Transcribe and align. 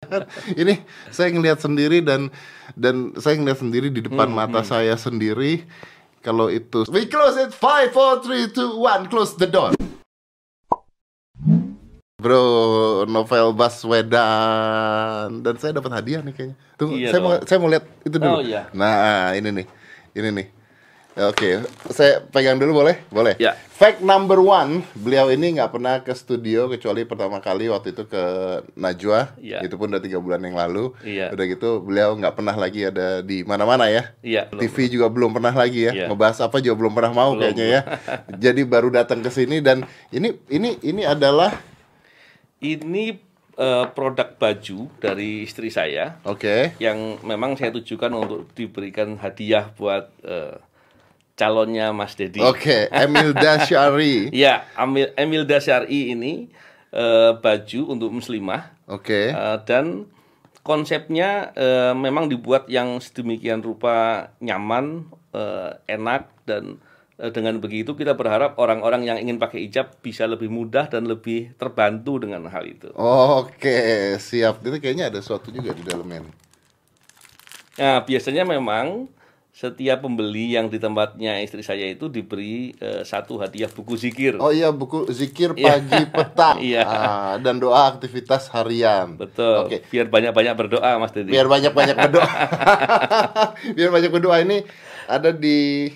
ini 0.60 0.80
saya 1.12 1.28
ngelihat 1.28 1.60
sendiri 1.60 2.00
dan 2.00 2.32
dan 2.72 3.12
saya 3.20 3.36
ngelihat 3.36 3.60
sendiri 3.60 3.88
di 3.92 4.00
depan 4.00 4.32
Hmm, 4.32 4.36
mata 4.40 4.64
saya 4.64 4.96
sendiri 4.96 5.64
kalau 6.24 6.48
itu 6.48 6.88
we 6.88 7.04
close 7.04 7.36
it 7.36 7.52
five 7.52 7.92
four 7.92 8.16
three 8.24 8.48
two 8.48 8.80
one 8.80 9.04
close 9.12 9.36
the 9.36 9.44
door 9.48 9.72
Bro, 12.20 12.44
novel 13.08 13.56
Baswedan 13.56 15.40
dan 15.40 15.54
saya 15.56 15.80
dapat 15.80 15.88
hadiah 15.88 16.20
nih 16.20 16.36
kayaknya. 16.36 16.56
Tunggu, 16.76 17.00
Iya 17.00 17.08
saya 17.16 17.20
mau 17.24 17.32
dong. 17.32 17.48
saya 17.48 17.58
mau 17.64 17.68
lihat 17.72 17.84
itu 18.04 18.16
dulu. 18.20 18.36
Oh, 18.36 18.42
iya. 18.44 18.68
Nah, 18.76 19.32
ini 19.32 19.48
nih. 19.48 19.66
Ini 20.12 20.28
nih. 20.28 20.46
Oke, 21.20 21.60
saya 21.92 22.24
pegang 22.32 22.56
dulu 22.56 22.80
boleh? 22.80 22.96
Boleh. 23.12 23.36
Ya. 23.36 23.52
Fact 23.52 24.00
number 24.00 24.40
one, 24.40 24.80
beliau 24.96 25.28
ini 25.28 25.52
nggak 25.60 25.68
pernah 25.68 26.00
ke 26.00 26.16
studio 26.16 26.64
kecuali 26.72 27.04
pertama 27.04 27.44
kali 27.44 27.68
waktu 27.68 27.92
itu 27.92 28.08
ke 28.08 28.22
Najwa. 28.72 29.36
Iya. 29.36 29.60
Itu 29.60 29.76
pun 29.76 29.92
udah 29.92 30.00
tiga 30.00 30.16
bulan 30.16 30.40
yang 30.40 30.56
lalu. 30.56 30.96
Iya. 31.04 31.28
Udah 31.28 31.44
gitu, 31.44 31.84
beliau 31.84 32.16
nggak 32.16 32.40
pernah 32.40 32.56
lagi 32.56 32.88
ada 32.88 33.20
di 33.20 33.44
mana-mana 33.44 33.92
ya. 33.92 34.16
Iya, 34.24 34.48
belum. 34.48 34.60
TV 34.64 34.76
juga 34.88 35.12
belum 35.12 35.30
pernah 35.36 35.52
lagi 35.52 35.92
ya. 35.92 35.92
Iya. 35.92 36.06
Ngebahas 36.08 36.40
apa 36.40 36.56
juga 36.64 36.74
belum 36.80 36.92
pernah 36.96 37.12
mau 37.12 37.30
Belum. 37.36 37.52
kayaknya 37.52 37.66
ya. 37.68 37.80
Jadi 38.48 38.60
baru 38.64 38.88
datang 38.88 39.20
ke 39.20 39.28
sini 39.28 39.60
dan 39.60 39.84
ini 40.08 40.40
ini 40.48 40.80
ini 40.80 41.04
adalah 41.04 41.52
Ini 42.60 43.04
eh, 43.56 43.86
produk 43.96 44.36
baju 44.36 44.78
dari 45.00 45.48
istri 45.48 45.72
saya 45.72 46.20
oke. 46.28 46.76
yang 46.76 47.16
memang 47.24 47.56
saya 47.56 47.72
tujukan 47.72 48.12
untuk 48.12 48.52
diberikan 48.52 49.16
hadiah 49.16 49.72
buat 49.76 50.12
eh, 50.20 50.60
calonnya 51.40 51.88
Mas 51.96 52.12
Dedi. 52.12 52.44
Oke, 52.44 52.92
Emil 52.92 53.32
Dasyari. 53.44 54.28
Ya, 54.36 54.68
Emil, 54.76 55.08
Emil 55.16 55.48
Dasyari 55.48 56.12
ini 56.12 56.52
eh, 56.92 57.32
baju 57.32 57.80
untuk 57.88 58.12
muslimah 58.12 58.76
Oke. 58.84 59.32
eh, 59.32 59.58
dan 59.64 60.04
konsepnya 60.60 61.56
eh, 61.56 61.96
memang 61.96 62.28
dibuat 62.28 62.68
yang 62.68 63.00
sedemikian 63.00 63.64
rupa 63.64 64.28
nyaman, 64.44 65.08
eh, 65.32 65.80
enak 65.88 66.28
dan 66.44 66.76
dengan 67.20 67.60
begitu 67.60 67.92
kita 67.92 68.16
berharap 68.16 68.56
orang-orang 68.56 69.04
yang 69.04 69.20
ingin 69.20 69.36
pakai 69.36 69.68
hijab 69.68 69.92
bisa 70.00 70.24
lebih 70.24 70.48
mudah 70.48 70.88
dan 70.88 71.04
lebih 71.04 71.52
terbantu 71.60 72.16
dengan 72.16 72.48
hal 72.48 72.64
itu. 72.64 72.88
Oke, 72.96 74.16
siap. 74.16 74.64
Itu 74.64 74.80
kayaknya 74.80 75.12
ada 75.12 75.20
sesuatu 75.20 75.52
juga 75.52 75.76
di 75.76 75.84
dalamnya. 75.84 76.24
Nah, 77.76 78.00
biasanya 78.08 78.48
memang 78.48 79.12
setiap 79.60 80.00
pembeli 80.00 80.56
yang 80.56 80.72
di 80.72 80.80
tempatnya 80.80 81.36
istri 81.44 81.60
saya 81.60 81.84
itu 81.84 82.08
diberi 82.08 82.72
eh, 82.80 83.04
satu 83.04 83.36
hadiah 83.36 83.68
buku 83.68 83.92
zikir. 83.92 84.40
Oh 84.40 84.48
iya, 84.48 84.72
buku 84.72 85.04
zikir 85.12 85.52
Iya. 85.52 85.76
pagi 85.76 86.02
petang 86.08 86.56
Iya. 86.72 86.82
Ah, 86.88 87.34
dan 87.36 87.60
doa 87.60 87.92
aktivitas 87.92 88.48
harian. 88.56 89.20
Betul. 89.20 89.68
Oke. 89.68 89.84
Biar 89.92 90.08
banyak-banyak 90.08 90.54
berdoa, 90.56 90.96
Mas 90.96 91.12
Dedi. 91.12 91.36
Biar 91.36 91.44
banyak-banyak 91.44 91.92
berdoa. 91.92 92.32
Biar 93.76 93.90
banyak 93.92 94.08
berdoa 94.08 94.36
ini 94.40 94.64
ada 95.04 95.28
di 95.28 95.92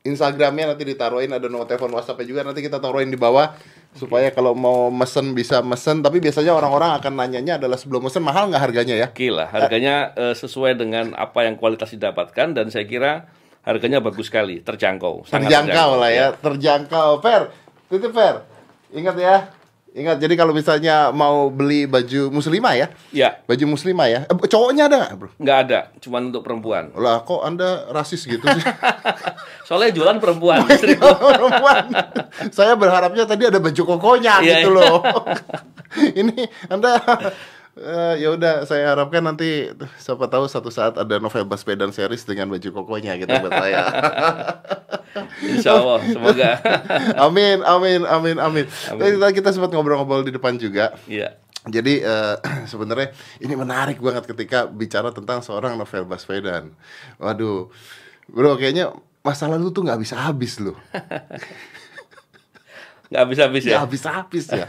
Instagramnya 0.00 0.72
nanti 0.72 0.88
ditaruhin 0.88 1.28
ada 1.28 1.44
nomor 1.52 1.68
telepon 1.68 1.92
WhatsAppnya 1.92 2.24
juga 2.24 2.40
nanti 2.40 2.64
kita 2.64 2.80
taruhin 2.80 3.12
di 3.12 3.20
bawah 3.20 3.52
supaya 3.92 4.32
kalau 4.32 4.56
mau 4.56 4.88
mesen 4.88 5.36
bisa 5.36 5.60
mesen 5.60 6.00
tapi 6.00 6.24
biasanya 6.24 6.56
orang-orang 6.56 6.96
akan 6.96 7.12
nanyanya 7.20 7.60
adalah 7.60 7.76
sebelum 7.76 8.08
mesen 8.08 8.24
mahal 8.24 8.48
nggak 8.48 8.64
harganya 8.64 8.96
ya 8.96 9.12
Oke 9.12 9.28
lah, 9.28 9.52
harganya 9.52 10.16
eh, 10.16 10.32
sesuai 10.32 10.80
dengan 10.80 11.12
apa 11.12 11.44
yang 11.44 11.60
kualitas 11.60 11.92
didapatkan 11.92 12.56
dan 12.56 12.72
saya 12.72 12.88
kira 12.88 13.28
harganya 13.60 14.00
bagus 14.00 14.32
sekali, 14.32 14.64
terjangkau. 14.64 15.28
sangat 15.28 15.52
terjangkau 15.52 15.90
lah 16.00 16.08
ya 16.08 16.26
terjangkau 16.32 17.20
fair 17.20 17.52
itu 17.92 18.08
fair 18.08 18.40
ingat 18.96 19.16
ya 19.20 19.36
ingat 19.90 20.16
jadi 20.16 20.34
kalau 20.34 20.50
misalnya 20.50 21.10
mau 21.10 21.50
beli 21.50 21.84
baju 21.84 22.30
muslimah 22.30 22.74
ya? 22.74 22.86
Ya, 23.10 23.42
baju 23.42 23.74
muslimah 23.74 24.06
ya? 24.06 24.20
Eh, 24.24 24.46
cowoknya 24.46 24.86
ada 24.86 24.96
nggak 25.02 25.12
bro? 25.14 25.28
Nggak 25.34 25.58
ada, 25.66 25.78
cuman 25.98 26.30
untuk 26.30 26.42
perempuan. 26.42 26.94
lah 26.94 27.22
kok 27.22 27.42
anda 27.42 27.90
rasis 27.90 28.22
gitu 28.22 28.42
sih? 28.42 28.64
Soalnya 29.66 29.90
jualan 29.90 30.18
perempuan, 30.18 30.62
perempuan. 31.36 31.84
Saya 32.50 32.74
berharapnya 32.74 33.26
tadi 33.26 33.50
ada 33.50 33.58
baju 33.58 33.82
kokonya 33.84 34.38
Iya, 34.38 34.62
gitu 34.62 34.68
iya. 34.70 34.76
loh. 34.78 34.96
Ini 36.22 36.38
anda 36.70 36.94
eh, 37.72 38.14
ya 38.18 38.30
udah 38.30 38.62
saya 38.62 38.88
harapkan 38.88 39.20
nanti 39.20 39.68
siapa 39.96 40.26
tahu 40.26 40.44
satu 40.44 40.68
saat 40.68 40.94
ada 40.94 41.16
novel 41.16 41.44
Baswedan 41.44 41.90
series 41.90 42.22
dengan 42.22 42.46
baju 42.46 42.68
kokonya 42.72 43.14
gitu 43.16 43.30
buat 43.30 43.52
saya 43.52 43.82
Insya 45.42 45.74
Allah, 45.74 45.98
semoga. 46.04 46.48
amin 47.26 47.58
amin 47.60 48.00
amin 48.02 48.36
amin, 48.36 48.64
Tadi 48.68 49.10
kita- 49.12 49.32
kita 49.34 49.48
sempat 49.50 49.68
ngobrol-ngobrol 49.70 50.22
di 50.22 50.30
depan 50.30 50.54
juga 50.54 50.94
Iya. 51.04 51.34
Jadi 51.62 51.98
eh, 51.98 52.34
sebenarnya 52.70 53.10
ini 53.38 53.52
menarik 53.52 53.98
banget 53.98 54.24
ketika 54.24 54.64
bicara 54.64 55.10
tentang 55.10 55.40
seorang 55.40 55.74
novel 55.74 56.04
Baswedan. 56.04 56.70
Waduh, 57.16 57.68
bro 58.26 58.54
kayaknya 58.54 58.90
masa 59.20 59.44
lalu 59.44 59.68
tuh 59.68 59.82
nggak 59.82 59.98
bisa 59.98 60.14
habis 60.16 60.56
loh, 60.56 60.72
Nggak 63.10 63.20
habis-habis 63.20 63.62
nggak 63.62 63.74
ya. 63.74 63.78
habis-habis 63.82 64.44
ya. 64.48 64.64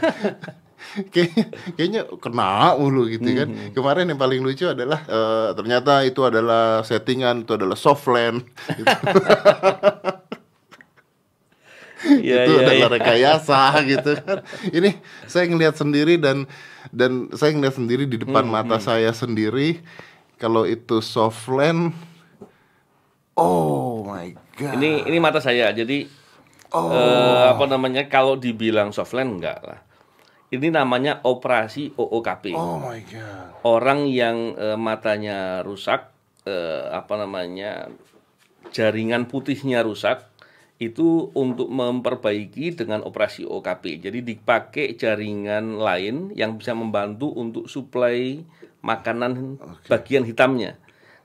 kayaknya, 1.12 1.44
kayaknya 1.76 2.02
kena 2.20 2.76
mulu 2.76 3.08
gitu 3.08 3.24
kan. 3.32 3.48
Hmm. 3.48 3.70
Kemarin 3.72 4.10
yang 4.12 4.20
paling 4.20 4.40
lucu 4.44 4.66
adalah 4.68 5.00
eh, 5.06 5.48
ternyata 5.56 6.02
itu 6.04 6.20
adalah 6.22 6.82
settingan, 6.84 7.46
itu 7.46 7.52
adalah 7.56 7.76
softland, 7.78 8.44
itu, 8.80 8.88
Iya, 12.02 12.50
itu 12.50 12.52
iya, 12.58 12.62
adalah 12.66 12.88
iya. 12.90 12.94
rekayasa 12.98 13.60
gitu 13.86 14.10
kan. 14.26 14.42
Ini 14.74 14.90
saya 15.30 15.46
ngelihat 15.46 15.78
sendiri 15.78 16.18
dan 16.18 16.50
dan 16.90 17.30
saya 17.38 17.54
ngelihat 17.54 17.78
sendiri 17.78 18.04
di 18.10 18.18
depan 18.18 18.42
Hmm, 18.42 18.54
mata 18.58 18.82
saya 18.82 19.14
sendiri 19.14 19.78
kalau 20.34 20.66
itu 20.66 20.98
softland. 20.98 21.94
Oh 23.38 24.02
my 24.02 24.34
god. 24.58 24.74
Ini 24.76 25.06
ini 25.06 25.18
mata 25.22 25.38
saya. 25.38 25.70
Jadi 25.70 26.20
Oh. 26.72 26.88
eh, 26.88 27.44
apa 27.52 27.68
namanya? 27.68 28.08
Kalau 28.08 28.34
dibilang 28.34 28.96
softland 28.96 29.38
enggak 29.38 29.60
lah. 29.60 29.78
Ini 30.52 30.68
namanya 30.68 31.24
operasi 31.24 31.96
OOKP. 31.96 32.52
Oh 32.52 32.76
my 32.76 33.00
god. 33.08 33.64
Orang 33.64 34.04
yang 34.04 34.52
eh, 34.52 34.76
matanya 34.76 35.64
rusak, 35.64 36.12
eh, 36.44 36.84
apa 36.92 37.16
namanya? 37.16 37.88
jaringan 38.72 39.28
putihnya 39.28 39.84
rusak 39.84 40.32
itu 40.80 41.30
untuk 41.36 41.70
memperbaiki 41.70 42.74
dengan 42.74 43.06
operasi 43.06 43.46
OKP. 43.46 44.02
Jadi 44.02 44.18
dipakai 44.24 44.98
jaringan 44.98 45.78
lain 45.78 46.34
yang 46.34 46.58
bisa 46.58 46.74
membantu 46.74 47.30
untuk 47.30 47.70
suplai 47.70 48.42
makanan 48.82 49.62
bagian 49.86 50.26
hitamnya. 50.26 50.80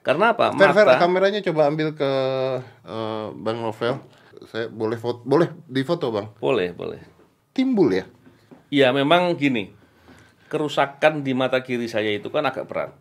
Karena 0.05 0.37
apa? 0.37 0.53
Fer, 0.53 0.71
Mata 0.71 1.01
kameranya 1.01 1.41
coba 1.41 1.67
ambil 1.67 1.97
ke 1.97 2.11
eh, 2.85 3.27
Bang 3.33 3.59
Novel. 3.63 3.97
Saya 4.47 4.69
boleh 4.69 5.01
foto, 5.01 5.25
boleh 5.25 5.49
difoto 5.65 6.13
Bang. 6.13 6.31
boleh, 6.37 6.71
boleh. 6.71 7.01
Timbul 7.51 7.89
ya. 7.97 8.05
Ya 8.67 8.91
memang 8.91 9.35
gini, 9.39 9.71
kerusakan 10.51 11.23
di 11.23 11.31
mata 11.31 11.63
kiri 11.63 11.87
saya 11.87 12.11
itu 12.11 12.27
kan 12.27 12.43
agak 12.43 12.67
berat. 12.67 12.91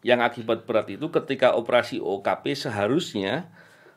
Yang 0.00 0.20
akibat 0.32 0.64
berat 0.64 0.88
itu 0.92 1.08
ketika 1.12 1.52
operasi 1.56 2.00
OKP 2.00 2.56
seharusnya 2.56 3.48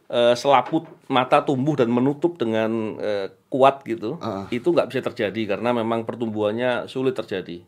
eh, 0.10 0.36
selaput 0.36 0.90
mata 1.08 1.46
tumbuh 1.46 1.80
dan 1.80 1.88
menutup 1.94 2.36
dengan 2.36 3.00
eh, 3.00 3.28
kuat 3.48 3.86
gitu, 3.88 4.20
itu 4.52 4.68
nggak 4.68 4.90
bisa 4.92 5.02
terjadi 5.06 5.56
karena 5.56 5.72
memang 5.72 6.04
pertumbuhannya 6.04 6.90
sulit 6.92 7.16
terjadi. 7.16 7.64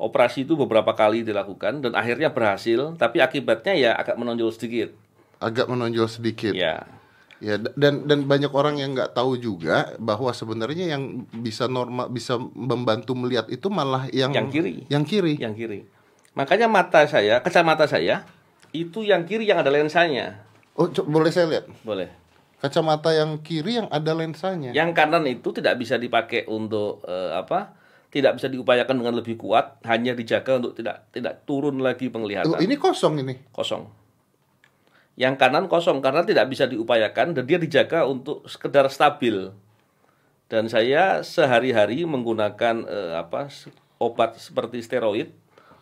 Operasi 0.00 0.42
itu 0.48 0.58
beberapa 0.58 0.98
kali 0.98 1.22
dilakukan 1.22 1.84
dan 1.84 1.92
akhirnya 1.94 2.34
berhasil, 2.34 2.98
tapi 2.98 3.22
akibatnya 3.22 3.78
ya 3.78 3.90
agak 3.94 4.18
menonjol 4.18 4.50
sedikit. 4.50 4.90
Agak 5.38 5.70
menonjol 5.70 6.10
sedikit. 6.10 6.50
Ya, 6.56 6.90
Ya, 7.42 7.58
dan 7.58 8.06
dan 8.06 8.22
banyak 8.24 8.54
orang 8.54 8.78
yang 8.78 8.94
nggak 8.94 9.12
tahu 9.12 9.34
juga 9.34 9.98
bahwa 9.98 10.30
sebenarnya 10.30 10.94
yang 10.94 11.26
bisa 11.34 11.66
normal 11.66 12.06
bisa 12.06 12.38
membantu 12.38 13.18
melihat 13.18 13.50
itu 13.50 13.66
malah 13.66 14.06
yang 14.08 14.30
Yang 14.30 14.48
kiri. 14.52 14.74
Yang 14.86 15.04
kiri. 15.10 15.34
yang 15.42 15.52
kiri. 15.52 15.80
Makanya 16.32 16.70
mata 16.70 17.02
saya, 17.04 17.42
kacamata 17.42 17.84
saya 17.84 18.22
itu 18.70 19.02
yang 19.02 19.26
kiri 19.26 19.44
yang 19.44 19.58
ada 19.58 19.68
lensanya. 19.68 20.38
Oh, 20.72 20.86
co- 20.86 21.02
boleh 21.02 21.28
saya 21.28 21.50
lihat? 21.50 21.66
Boleh. 21.82 22.08
Kacamata 22.56 23.10
yang 23.10 23.42
kiri 23.42 23.76
yang 23.76 23.90
ada 23.90 24.14
lensanya. 24.14 24.70
Yang 24.70 24.94
kanan 24.94 25.26
itu 25.26 25.50
tidak 25.50 25.74
bisa 25.76 25.98
dipakai 25.98 26.46
untuk 26.46 27.02
eh, 27.04 27.34
apa? 27.34 27.74
Tidak 28.06 28.38
bisa 28.38 28.46
diupayakan 28.46 29.02
dengan 29.02 29.18
lebih 29.18 29.34
kuat, 29.34 29.82
hanya 29.82 30.14
dijaga 30.14 30.62
untuk 30.62 30.78
tidak 30.78 31.10
tidak 31.10 31.42
turun 31.42 31.80
lagi 31.80 32.06
Oh, 32.06 32.12
penglihatan. 32.14 32.60
ini 32.60 32.78
kosong 32.78 33.18
ini. 33.18 33.34
Kosong. 33.50 33.82
Yang 35.12 35.34
kanan 35.36 35.68
kosong 35.68 36.00
karena 36.00 36.24
tidak 36.24 36.48
bisa 36.48 36.64
diupayakan 36.64 37.36
dan 37.36 37.44
dia 37.44 37.60
dijaga 37.60 38.08
untuk 38.08 38.48
sekedar 38.48 38.88
stabil. 38.88 39.52
Dan 40.48 40.68
saya 40.68 41.20
sehari-hari 41.24 42.04
menggunakan 42.04 42.84
eh, 42.84 43.12
apa 43.16 43.48
obat 43.96 44.36
seperti 44.40 44.80
steroid 44.80 45.32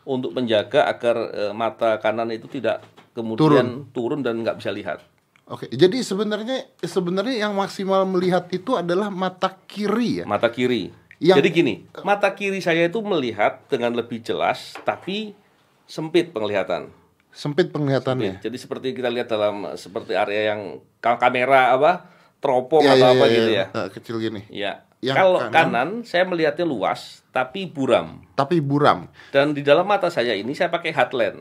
untuk 0.07 0.35
menjaga 0.35 0.87
agar 0.87 1.17
eh, 1.31 1.53
mata 1.55 1.99
kanan 1.99 2.31
itu 2.31 2.47
tidak 2.51 2.83
kemudian 3.15 3.87
turun, 3.91 4.23
dan 4.23 4.43
nggak 4.43 4.59
bisa 4.63 4.71
lihat. 4.71 5.03
Oke, 5.51 5.67
jadi 5.67 5.99
sebenarnya 5.99 6.71
sebenarnya 6.79 7.43
yang 7.47 7.59
maksimal 7.59 8.07
melihat 8.07 8.47
itu 8.55 8.79
adalah 8.79 9.11
mata 9.11 9.51
kiri 9.67 10.23
ya. 10.23 10.25
Mata 10.27 10.47
kiri. 10.47 10.95
Yang- 11.21 11.37
Jadi 11.43 11.49
gini, 11.53 11.75
mata 12.01 12.31
kiri 12.33 12.63
saya 12.63 12.87
itu 12.87 13.03
melihat 13.03 13.61
dengan 13.69 13.93
lebih 13.93 14.23
jelas, 14.23 14.73
tapi 14.87 15.35
sempit 15.85 16.31
penglihatan. 16.33 16.89
Sempit 17.31 17.71
penglihatannya. 17.71 18.43
Jadi 18.43 18.57
seperti 18.59 18.93
kita 18.93 19.07
lihat 19.07 19.27
dalam 19.27 19.63
seperti 19.75 20.13
area 20.13 20.55
yang 20.55 20.61
ka- 20.99 21.17
kamera 21.17 21.73
apa 21.73 22.11
teropong 22.39 22.83
Iya, 22.83 22.97
atau 22.97 23.07
iya, 23.07 23.13
apa 23.13 23.25
iya, 23.25 23.33
gitu 23.33 23.51
iya. 23.51 23.59
ya. 23.59 23.67
Nah, 23.71 23.87
kecil 23.89 24.17
gini. 24.19 24.41
Ya. 24.51 24.73
Yang 25.01 25.17
Kalau 25.17 25.39
kanan- 25.41 25.55
kanan, 25.55 25.89
saya 26.03 26.25
melihatnya 26.25 26.65
luas 26.65 27.25
tapi 27.31 27.65
buram. 27.65 28.21
Tapi 28.35 28.61
buram. 28.61 29.09
Dan 29.31 29.53
di 29.53 29.63
dalam 29.63 29.85
mata 29.85 30.09
saya 30.09 30.35
ini 30.35 30.53
saya 30.53 30.69
pakai 30.69 30.91
hard 30.91 31.13
lens. 31.13 31.41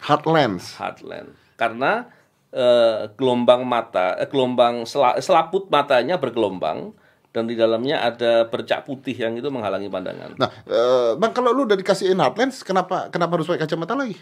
Hard 0.00 0.24
lens. 0.24 0.64
Hard 0.76 0.98
lens. 1.02 1.34
Karena 1.54 2.08
eh, 2.48 3.10
gelombang 3.12 3.66
mata, 3.66 4.14
eh, 4.14 4.24
gelombang 4.24 4.86
sela- 4.86 5.18
selaput 5.18 5.66
matanya 5.66 6.16
bergelombang 6.16 6.94
dan 7.28 7.44
di 7.44 7.58
dalamnya 7.58 7.98
ada 7.98 8.46
bercak 8.46 8.86
putih 8.86 9.10
yang 9.12 9.34
itu 9.34 9.50
menghalangi 9.50 9.90
pandangan. 9.90 10.38
Nah, 10.38 10.50
eh, 10.62 11.18
Bang 11.18 11.34
kalau 11.34 11.50
lu 11.50 11.66
udah 11.66 11.74
dikasihin 11.74 12.14
hard 12.14 12.38
lens, 12.38 12.62
kenapa 12.62 13.10
kenapa 13.10 13.34
harus 13.34 13.50
pakai 13.50 13.66
kacamata 13.66 13.98
lagi? 13.98 14.14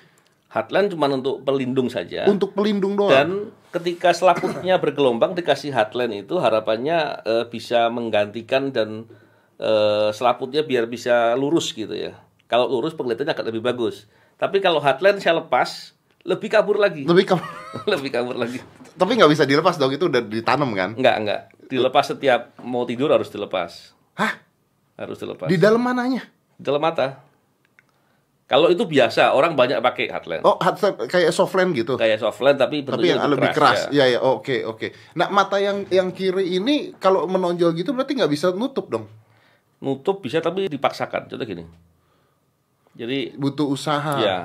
Hard 0.53 0.69
lens 0.69 0.93
cuma 0.93 1.09
untuk 1.09 1.41
pelindung 1.49 1.89
saja. 1.89 2.29
Untuk 2.29 2.53
pelindung 2.53 2.93
doang. 2.93 3.09
Dan 3.09 3.29
ketika 3.73 4.13
selaputnya 4.13 4.77
bergelombang 4.77 5.33
dikasih 5.33 5.73
headline 5.73 6.29
itu 6.29 6.37
harapannya 6.37 7.25
eh, 7.25 7.45
bisa 7.49 7.89
menggantikan 7.89 8.69
dan 8.69 9.09
eh, 9.57 10.13
selaputnya 10.13 10.61
biar 10.61 10.93
bisa 10.93 11.33
lurus 11.41 11.73
gitu 11.73 11.97
ya. 11.97 12.21
Kalau 12.53 12.69
lurus 12.69 12.93
penglihatannya 12.93 13.33
akan 13.33 13.47
lebih 13.49 13.65
bagus. 13.65 14.05
Tapi 14.37 14.61
kalau 14.61 14.77
headline 14.85 15.17
saya 15.25 15.41
lepas 15.41 15.97
lebih 16.21 16.53
kabur 16.53 16.77
lagi. 16.77 17.09
Lebih 17.09 17.33
kamu 17.33 17.45
lebih 17.97 18.11
kabur 18.13 18.37
lagi. 18.37 18.61
tapi 18.93 19.17
nggak 19.17 19.33
bisa 19.33 19.49
dilepas 19.49 19.81
dong 19.81 19.89
itu 19.97 20.05
udah 20.05 20.21
ditanam 20.21 20.69
kan? 20.77 20.93
Enggak, 20.93 21.17
enggak. 21.17 21.41
Dilepas 21.73 22.13
setiap 22.13 22.53
mau 22.61 22.85
tidur 22.85 23.09
harus 23.09 23.33
dilepas. 23.33 23.97
Hah? 24.21 24.37
Harus 25.01 25.17
dilepas. 25.17 25.49
Di 25.49 25.57
dalam 25.57 25.81
mananya? 25.81 26.29
Di 26.61 26.69
dalam 26.69 26.85
mata. 26.85 27.32
Kalau 28.43 28.69
itu 28.69 28.85
biasa, 28.85 29.33
orang 29.33 29.57
banyak 29.57 29.81
pakai 29.81 30.13
headline. 30.13 30.45
Oh, 30.45 30.61
hard 30.61 30.77
lens 30.77 31.09
kayak 31.09 31.33
soft 31.33 31.55
lens 31.55 31.73
gitu. 31.73 31.97
Kayak 31.97 32.21
softline 32.21 32.55
tapi 32.55 32.85
Tapi 32.85 33.09
yang 33.09 33.25
lebih 33.25 33.49
keras. 33.49 33.89
ya. 33.89 34.05
Iya, 34.05 34.17
ya, 34.17 34.21
oke, 34.21 34.67
oke. 34.67 34.93
Nah, 35.15 35.33
mata 35.33 35.57
yang 35.57 35.89
yang 35.89 36.13
kiri 36.13 36.57
ini 36.57 36.93
kalau 36.95 37.25
menonjol 37.25 37.73
gitu 37.73 37.91
berarti 37.91 38.13
nggak 38.13 38.29
bisa 38.29 38.53
nutup 38.53 38.93
dong. 38.93 39.09
Nutup 39.81 40.21
bisa 40.21 40.39
tapi 40.39 40.69
dipaksakan. 40.69 41.33
Contoh 41.33 41.43
gini. 41.43 41.65
Jadi 42.93 43.33
Butuh 43.35 43.67
usaha. 43.67 44.21
ya 44.21 44.39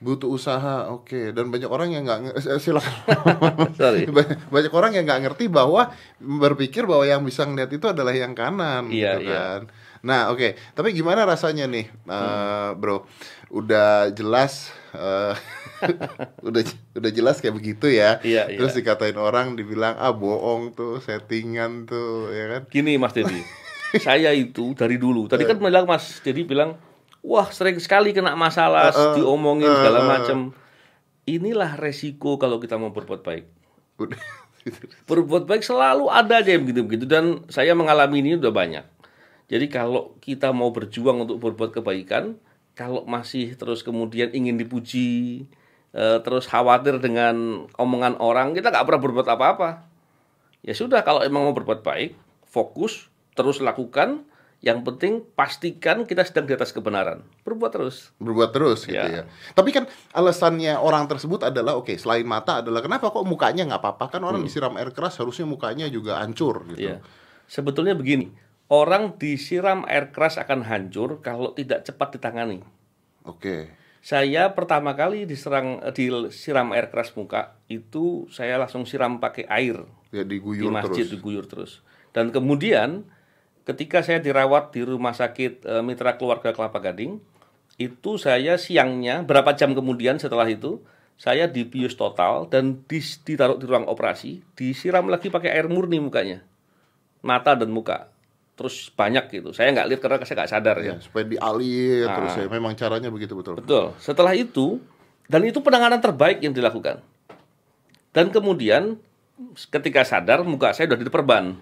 Butuh 0.00 0.32
usaha, 0.32 0.88
oke. 0.88 1.28
Dan 1.30 1.52
banyak 1.52 1.68
orang 1.68 1.92
yang 1.92 2.08
nggak 2.08 2.20
nge- 2.24 2.36
eh, 2.46 2.56
silakan. 2.56 2.94
Sorry. 3.76 4.08
Ba- 4.16 4.38
banyak 4.48 4.72
orang 4.72 4.96
yang 4.96 5.04
nggak 5.04 5.28
ngerti 5.28 5.52
bahwa 5.52 5.92
berpikir 6.16 6.88
bahwa 6.88 7.04
yang 7.04 7.20
bisa 7.20 7.44
ngeliat 7.44 7.68
itu 7.68 7.84
adalah 7.84 8.16
yang 8.16 8.32
kanan, 8.32 8.88
Iya, 8.88 9.18
gitu 9.18 9.28
iya. 9.28 9.60
Nah, 10.00 10.32
oke. 10.32 10.56
Tapi 10.72 10.96
gimana 10.96 11.28
rasanya 11.28 11.68
nih, 11.68 11.86
eh, 11.86 12.08
Hmm. 12.08 12.80
bro? 12.80 13.04
Udah 13.52 14.08
jelas, 14.10 14.72
eh, 14.96 15.34
udah 16.48 16.62
udah 16.96 17.10
jelas 17.12 17.42
kayak 17.44 17.56
begitu 17.56 17.92
ya. 17.92 18.16
Iya, 18.24 18.48
Terus 18.48 18.72
iya. 18.72 18.78
dikatain 18.80 19.18
orang, 19.20 19.60
dibilang 19.60 20.00
ah 20.00 20.14
bohong 20.14 20.72
tuh, 20.72 21.04
settingan 21.04 21.84
tuh, 21.84 22.32
ya 22.32 22.44
kan? 22.48 22.62
Gini 22.72 22.96
Mas 22.96 23.12
Dedi, 23.12 23.44
saya 24.06 24.32
itu 24.32 24.72
dari 24.72 24.96
dulu. 24.96 25.28
Tadi 25.28 25.44
kan 25.44 25.60
bilang 25.60 25.84
Mas 25.84 26.24
Dedi 26.24 26.48
bilang, 26.48 26.80
wah 27.20 27.48
sering 27.52 27.76
sekali 27.76 28.16
kena 28.16 28.32
masalah, 28.32 28.88
diomongin 29.12 29.68
segala 29.68 30.00
macam. 30.06 30.56
Inilah 31.28 31.76
resiko 31.76 32.40
kalau 32.40 32.56
kita 32.56 32.80
mau 32.80 32.90
berbuat 32.90 33.20
baik. 33.20 33.44
Udah. 34.00 34.18
Berbuat 35.08 35.48
baik 35.48 35.64
selalu 35.64 36.12
ada 36.12 36.44
aja 36.44 36.52
yang 36.52 36.68
begitu-begitu 36.68 37.08
dan 37.08 37.44
saya 37.48 37.72
mengalami 37.72 38.20
ini 38.20 38.36
udah 38.36 38.52
banyak. 38.52 38.84
Jadi 39.50 39.66
kalau 39.66 40.14
kita 40.22 40.54
mau 40.54 40.70
berjuang 40.70 41.26
untuk 41.26 41.42
berbuat 41.42 41.74
kebaikan, 41.74 42.38
kalau 42.78 43.02
masih 43.02 43.58
terus 43.58 43.82
kemudian 43.82 44.30
ingin 44.30 44.54
dipuji, 44.54 45.42
eh, 45.90 46.18
terus 46.22 46.46
khawatir 46.46 47.02
dengan 47.02 47.66
omongan 47.74 48.14
orang, 48.22 48.54
kita 48.54 48.70
nggak 48.70 48.86
pernah 48.86 49.02
berbuat 49.02 49.26
apa-apa. 49.26 49.90
Ya 50.62 50.70
sudah, 50.72 51.02
kalau 51.02 51.26
emang 51.26 51.50
mau 51.50 51.54
berbuat 51.56 51.82
baik, 51.82 52.14
fokus, 52.46 53.10
terus 53.34 53.58
lakukan. 53.58 54.22
Yang 54.60 54.92
penting 54.92 55.12
pastikan 55.32 56.04
kita 56.04 56.20
sedang 56.20 56.44
di 56.44 56.52
atas 56.52 56.76
kebenaran. 56.76 57.24
Berbuat 57.48 57.72
terus. 57.72 58.12
berbuat 58.20 58.52
terus 58.52 58.84
gitu 58.84 58.92
Ya. 58.92 59.08
ya. 59.08 59.22
Tapi 59.56 59.72
kan 59.72 59.88
alasannya 60.12 60.76
orang 60.76 61.08
tersebut 61.08 61.48
adalah 61.48 61.80
oke 61.80 61.96
selain 61.96 62.28
mata 62.28 62.60
adalah 62.60 62.84
kenapa 62.84 63.08
kok 63.08 63.24
mukanya 63.24 63.64
nggak 63.64 63.80
apa-apa 63.80 64.12
kan 64.12 64.20
orang 64.20 64.44
disiram 64.44 64.76
air 64.76 64.92
keras 64.92 65.16
harusnya 65.16 65.48
mukanya 65.48 65.88
juga 65.88 66.20
hancur 66.20 66.60
gitu. 66.68 66.76
Hmm. 66.76 66.84
Iya. 66.92 66.96
Sebetulnya 67.48 67.96
begini, 67.96 68.28
orang 68.70 69.18
disiram 69.18 69.82
air 69.90 70.14
keras 70.14 70.38
akan 70.38 70.62
hancur 70.62 71.18
kalau 71.20 71.52
tidak 71.52 71.82
cepat 71.82 72.16
ditangani. 72.16 72.62
Oke. 73.26 73.74
Saya 74.00 74.56
pertama 74.56 74.96
kali 74.96 75.28
diserang 75.28 75.82
eh, 75.84 75.92
disiram 75.92 76.72
air 76.72 76.88
keras 76.88 77.12
muka 77.18 77.58
itu 77.68 78.30
saya 78.32 78.56
langsung 78.56 78.88
siram 78.88 79.20
pakai 79.20 79.44
air 79.50 79.84
Ya 80.08 80.24
di 80.24 80.40
masjid 80.40 81.04
terus. 81.04 81.12
diguyur 81.12 81.44
terus. 81.44 81.72
Dan 82.16 82.32
kemudian 82.32 83.04
ketika 83.68 84.00
saya 84.00 84.18
dirawat 84.24 84.72
di 84.72 84.86
rumah 84.86 85.12
sakit 85.12 85.66
eh, 85.68 85.82
Mitra 85.84 86.16
Keluarga 86.16 86.54
Kelapa 86.56 86.80
Gading, 86.80 87.20
itu 87.76 88.10
saya 88.16 88.56
siangnya 88.60 89.24
berapa 89.24 89.52
jam 89.56 89.72
kemudian 89.76 90.16
setelah 90.20 90.48
itu 90.48 90.80
saya 91.20 91.48
dibius 91.48 91.96
total 91.96 92.48
dan 92.48 92.80
dis- 92.88 93.20
ditaruh 93.20 93.60
di 93.60 93.68
ruang 93.68 93.84
operasi, 93.84 94.40
disiram 94.56 95.04
lagi 95.08 95.28
pakai 95.28 95.52
air 95.52 95.68
murni 95.68 96.00
mukanya, 96.00 96.44
mata 97.20 97.52
dan 97.56 97.68
muka, 97.68 98.09
terus 98.60 98.92
banyak 98.92 99.24
gitu. 99.32 99.56
Saya 99.56 99.72
nggak 99.72 99.88
lihat 99.88 100.00
karena 100.04 100.20
saya 100.20 100.36
nggak 100.44 100.52
sadar 100.52 100.76
ya. 100.78 100.92
Ya, 100.92 100.96
supaya 101.00 101.24
dialir 101.24 102.04
Ah. 102.04 102.12
terus 102.20 102.32
ya. 102.36 102.44
Memang 102.44 102.76
caranya 102.76 103.08
begitu 103.08 103.32
betul. 103.32 103.56
Betul. 103.56 103.96
Setelah 103.96 104.36
itu, 104.36 104.76
dan 105.24 105.40
itu 105.42 105.64
penanganan 105.64 105.96
terbaik 105.96 106.44
yang 106.44 106.52
dilakukan. 106.52 107.00
Dan 108.12 108.28
kemudian 108.28 109.00
ketika 109.72 110.04
sadar 110.04 110.44
muka 110.44 110.76
saya 110.76 110.92
sudah 110.92 111.00
diperban. 111.00 111.56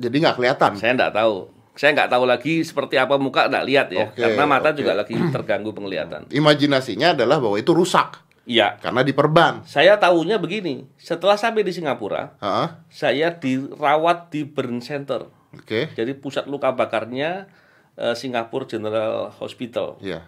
Jadi 0.00 0.16
nggak 0.24 0.36
kelihatan. 0.40 0.72
Saya 0.80 0.96
nggak 0.96 1.12
tahu. 1.12 1.36
Saya 1.76 1.94
nggak 1.94 2.10
tahu 2.10 2.24
lagi 2.24 2.54
seperti 2.64 2.96
apa 2.96 3.20
muka 3.20 3.46
nggak 3.46 3.64
lihat 3.68 3.86
ya, 3.92 4.10
Oke, 4.10 4.18
karena 4.18 4.44
mata 4.48 4.72
oke. 4.72 4.78
juga 4.80 4.96
lagi 4.96 5.14
terganggu 5.14 5.70
penglihatan. 5.70 6.26
Imajinasinya 6.40 7.14
adalah 7.14 7.38
bahwa 7.38 7.54
itu 7.54 7.70
rusak 7.70 8.24
Iya. 8.48 8.80
karena 8.80 9.04
diperban. 9.04 9.62
Saya 9.62 9.94
tahunya 9.94 10.40
begini. 10.40 10.88
Setelah 10.96 11.36
sampai 11.38 11.62
di 11.62 11.70
Singapura, 11.70 12.34
Heeh. 12.40 12.66
saya 12.88 13.28
dirawat 13.30 14.32
di 14.32 14.42
burn 14.42 14.80
center. 14.80 15.28
Oke. 15.58 15.90
Jadi 15.92 16.12
pusat 16.16 16.46
luka 16.46 16.72
bakarnya 16.72 17.50
eh, 17.98 18.14
Singapore 18.14 18.64
General 18.70 19.28
Hospital. 19.36 19.98
Iya. 20.00 20.24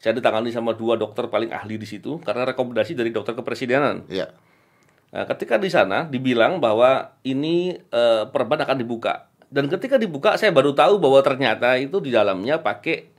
Saya 0.00 0.16
ditangani 0.16 0.48
sama 0.48 0.72
dua 0.72 0.96
dokter 0.96 1.28
paling 1.28 1.52
ahli 1.52 1.76
di 1.76 1.84
situ 1.84 2.16
karena 2.24 2.48
rekomendasi 2.48 2.96
dari 2.96 3.12
dokter 3.12 3.36
kepresidenan. 3.36 4.08
Iya. 4.08 4.32
Nah, 5.10 5.26
ketika 5.26 5.58
di 5.58 5.68
sana 5.68 6.06
dibilang 6.06 6.62
bahwa 6.62 7.12
ini 7.26 7.76
eh, 7.76 8.24
perban 8.30 8.62
akan 8.64 8.78
dibuka. 8.80 9.28
Dan 9.50 9.66
ketika 9.66 9.98
dibuka 9.98 10.38
saya 10.38 10.54
baru 10.54 10.70
tahu 10.72 11.02
bahwa 11.02 11.18
ternyata 11.26 11.74
itu 11.74 11.98
di 11.98 12.14
dalamnya 12.14 12.62
pakai 12.62 13.10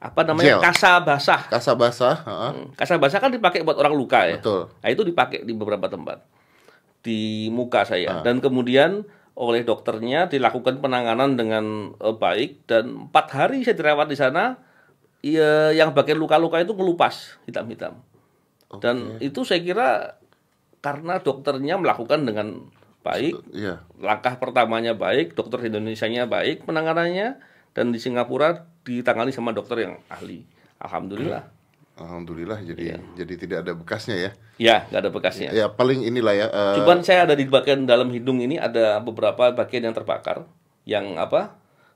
apa 0.00 0.20
namanya 0.24 0.56
Gel. 0.56 0.64
kasa 0.64 1.00
basah. 1.00 1.40
Kasa 1.48 1.72
basah, 1.76 2.16
heeh. 2.24 2.50
Hmm, 2.56 2.68
Kasa 2.76 2.96
basah 2.96 3.20
kan 3.20 3.32
dipakai 3.32 3.64
buat 3.64 3.76
orang 3.76 3.92
luka 3.96 4.24
ya. 4.24 4.40
Betul. 4.40 4.72
Nah, 4.80 4.88
itu 4.88 5.02
dipakai 5.04 5.44
di 5.44 5.52
beberapa 5.52 5.88
tempat 5.88 6.24
di 7.04 7.52
muka 7.52 7.84
saya 7.84 8.24
dan 8.24 8.40
kemudian 8.40 9.04
oleh 9.34 9.66
dokternya 9.66 10.30
dilakukan 10.30 10.78
penanganan 10.78 11.34
dengan 11.34 11.94
eh, 11.98 12.14
baik 12.14 12.70
dan 12.70 13.10
empat 13.10 13.26
hari 13.34 13.66
saya 13.66 13.74
dirawat 13.74 14.06
di 14.10 14.18
sana. 14.18 14.58
Ya, 15.24 15.72
yang 15.72 15.96
bagian 15.96 16.20
luka-luka 16.20 16.60
itu 16.60 16.76
ngelupas 16.76 17.40
hitam-hitam. 17.48 17.96
Dan 18.76 19.16
itu 19.24 19.40
saya 19.40 19.64
kira 19.64 20.20
karena 20.84 21.16
dokternya 21.16 21.80
melakukan 21.80 22.28
dengan 22.28 22.68
baik, 23.00 23.32
Iya. 23.56 23.80
langkah 23.96 24.36
pertamanya 24.36 24.92
baik, 24.92 25.32
dokter 25.32 25.64
Indonesianya 25.64 26.28
baik 26.28 26.68
penanganannya 26.68 27.40
dan 27.72 27.86
di 27.88 27.96
Singapura 27.96 28.68
ditangani 28.84 29.32
sama 29.32 29.56
dokter 29.56 29.88
yang 29.88 29.96
ahli. 30.12 30.44
Alhamdulillah. 30.76 31.53
Alhamdulillah 31.94 32.58
jadi 32.66 32.80
Iya. 32.82 32.98
jadi 33.14 33.34
tidak 33.38 33.58
ada 33.62 33.72
bekasnya 33.72 34.16
ya. 34.18 34.30
Ya, 34.58 34.76
nggak 34.90 35.00
ada 35.00 35.10
bekasnya. 35.14 35.48
Ya 35.54 35.70
paling 35.70 36.02
inilah 36.02 36.34
ya. 36.34 36.46
eh, 36.50 36.74
Cuman 36.82 37.06
saya 37.06 37.22
ada 37.22 37.38
di 37.38 37.46
bagian 37.46 37.86
dalam 37.86 38.10
hidung 38.10 38.42
ini 38.42 38.58
ada 38.58 38.98
beberapa 38.98 39.54
bagian 39.54 39.86
yang 39.86 39.94
terbakar, 39.94 40.42
yang 40.82 41.14
apa 41.14 41.54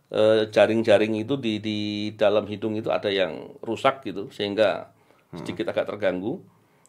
eh, 0.08 0.46
jaring-jaring 0.48 1.18
itu 1.18 1.34
di 1.34 1.58
di 1.58 1.78
dalam 2.14 2.46
hidung 2.46 2.78
itu 2.78 2.88
ada 2.88 3.10
yang 3.10 3.58
rusak 3.60 4.06
gitu, 4.06 4.30
sehingga 4.30 4.94
sedikit 5.34 5.68
agak 5.68 5.90
terganggu. 5.90 6.40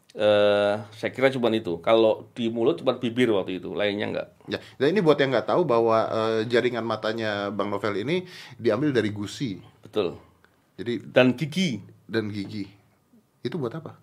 Eh, 0.10 0.74
saya 0.90 1.12
kira 1.14 1.30
cuma 1.30 1.50
itu. 1.50 1.78
Kalau 1.82 2.30
di 2.34 2.50
mulut 2.50 2.82
cuma 2.82 2.98
bibir 2.98 3.30
waktu 3.30 3.62
itu, 3.62 3.74
lainnya 3.78 4.10
enggak. 4.10 4.28
Ya, 4.50 4.58
dan 4.78 4.90
ini 4.90 5.02
buat 5.02 5.18
yang 5.18 5.30
nggak 5.30 5.46
tahu 5.46 5.66
bahwa 5.66 5.98
eh, 6.10 6.40
jaringan 6.46 6.82
matanya 6.82 7.50
Bang 7.50 7.70
Novel 7.70 7.94
ini 7.98 8.26
diambil 8.58 8.90
dari 8.90 9.10
gusi, 9.10 9.62
Betul. 9.82 10.18
jadi 10.82 11.02
Dan 11.06 11.38
gigi, 11.38 11.82
dan 12.06 12.30
gigi. 12.30 12.66
Itu 13.44 13.58
buat 13.58 13.74
apa? 13.76 13.98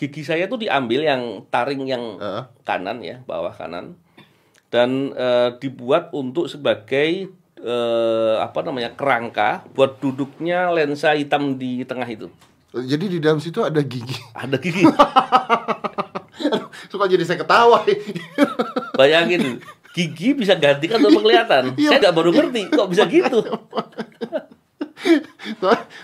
gigi 0.00 0.24
saya 0.24 0.48
tuh 0.48 0.64
diambil 0.64 1.04
yang 1.04 1.44
taring 1.52 1.84
yang 1.84 2.16
Heeh. 2.16 2.44
kanan 2.64 3.04
ya, 3.04 3.20
bawah 3.28 3.52
kanan, 3.52 4.00
dan 4.72 5.12
eh, 5.12 5.52
dibuat 5.60 6.08
untuk 6.16 6.48
sebagai 6.48 7.28
eh, 7.60 8.34
apa 8.40 8.64
namanya 8.64 8.96
kerangka 8.96 9.68
buat 9.76 10.00
duduknya 10.00 10.72
lensa 10.72 11.12
hitam 11.12 11.60
di 11.60 11.84
tengah 11.84 12.08
itu. 12.08 12.32
Jadi 12.72 13.12
di 13.12 13.18
dalam 13.20 13.44
situ 13.44 13.60
ada 13.60 13.84
gigi. 13.84 14.16
Ada 14.32 14.56
gigi. 14.56 14.88
Suka 16.90 17.04
jadi 17.10 17.26
saya 17.26 17.44
ketawa. 17.44 17.84
Bayangin, 18.96 19.60
gigi 19.92 20.32
bisa 20.32 20.56
gantikan 20.56 21.02
untuk 21.02 21.20
penglihatan. 21.20 21.76
Iya. 21.76 21.92
Saya 21.92 22.08
nggak 22.08 22.16
baru 22.16 22.30
ngerti 22.32 22.62
kok 22.72 22.88
bisa 22.88 23.04
gitu. 23.04 23.44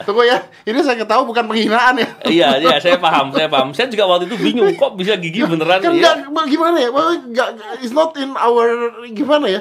Tunggu 0.02 0.22
ya, 0.22 0.38
ini 0.62 0.80
saya 0.80 0.96
ketawa 0.96 1.22
bukan 1.22 1.44
penghinaan 1.44 1.94
ya. 1.96 2.08
iya, 2.26 2.48
iya, 2.56 2.76
saya 2.78 2.96
paham, 2.96 3.28
saya 3.30 3.46
paham. 3.46 3.70
Saya 3.70 3.86
juga 3.86 4.04
waktu 4.06 4.24
itu 4.26 4.36
bingung 4.36 4.72
kok 4.74 4.94
bisa 4.94 5.14
gigi 5.14 5.42
beneran 5.42 5.78
kan 5.78 5.92
ya. 5.92 6.12
nggak 6.24 6.46
gimana 6.46 6.76
ya 6.76 6.88
nggak- 6.90 7.52
it's 7.78 7.92
not 7.92 8.12
in 8.14 8.32
our 8.32 8.66
gimana 9.08 9.46
ya 9.46 9.60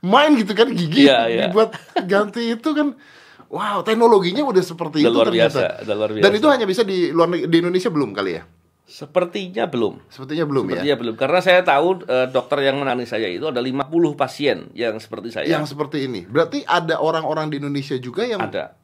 main 0.00 0.36
gitu 0.36 0.52
kan 0.52 0.68
gigi 0.68 1.08
Iya, 1.08 1.18
iya. 1.26 1.42
dibuat 1.48 1.72
ganti 2.04 2.52
itu 2.52 2.68
kan 2.70 2.92
wow 3.48 3.80
teknologinya 3.80 4.44
udah 4.44 4.60
seperti 4.60 5.00
Udah 5.00 5.08
itu 5.08 5.14
luar 5.14 5.26
ternyata 5.26 5.48
biasa, 5.56 5.82
udah 5.82 5.94
luar 5.96 6.08
dan 6.10 6.18
biasa. 6.20 6.36
itu 6.36 6.46
hanya 6.46 6.66
bisa 6.66 6.82
di 6.82 7.08
luar 7.08 7.28
di 7.32 7.56
Indonesia 7.56 7.88
belum 7.88 8.12
kali 8.12 8.32
ya 8.34 8.42
Sepertinya 8.84 9.64
belum. 9.64 9.96
sepertinya 10.12 10.44
belum 10.44 10.64
ya 10.68 10.70
Sepertinya 10.76 10.96
belum. 11.00 11.14
Karena 11.16 11.40
saya 11.40 11.60
tahu 11.64 12.04
eh, 12.04 12.28
dokter 12.28 12.68
yang 12.68 12.76
menangani 12.76 13.08
saya 13.08 13.32
itu 13.32 13.48
ada 13.48 13.64
50 13.64 13.88
pasien 14.12 14.68
yang 14.76 15.00
seperti 15.00 15.32
saya. 15.32 15.48
yang 15.48 15.64
seperti 15.64 16.04
ini 16.04 16.28
berarti 16.28 16.60
ada 16.68 17.00
orang-orang 17.00 17.48
di 17.48 17.56
Indonesia 17.58 17.96
juga 17.96 18.28
yang 18.28 18.44
Ada. 18.44 18.76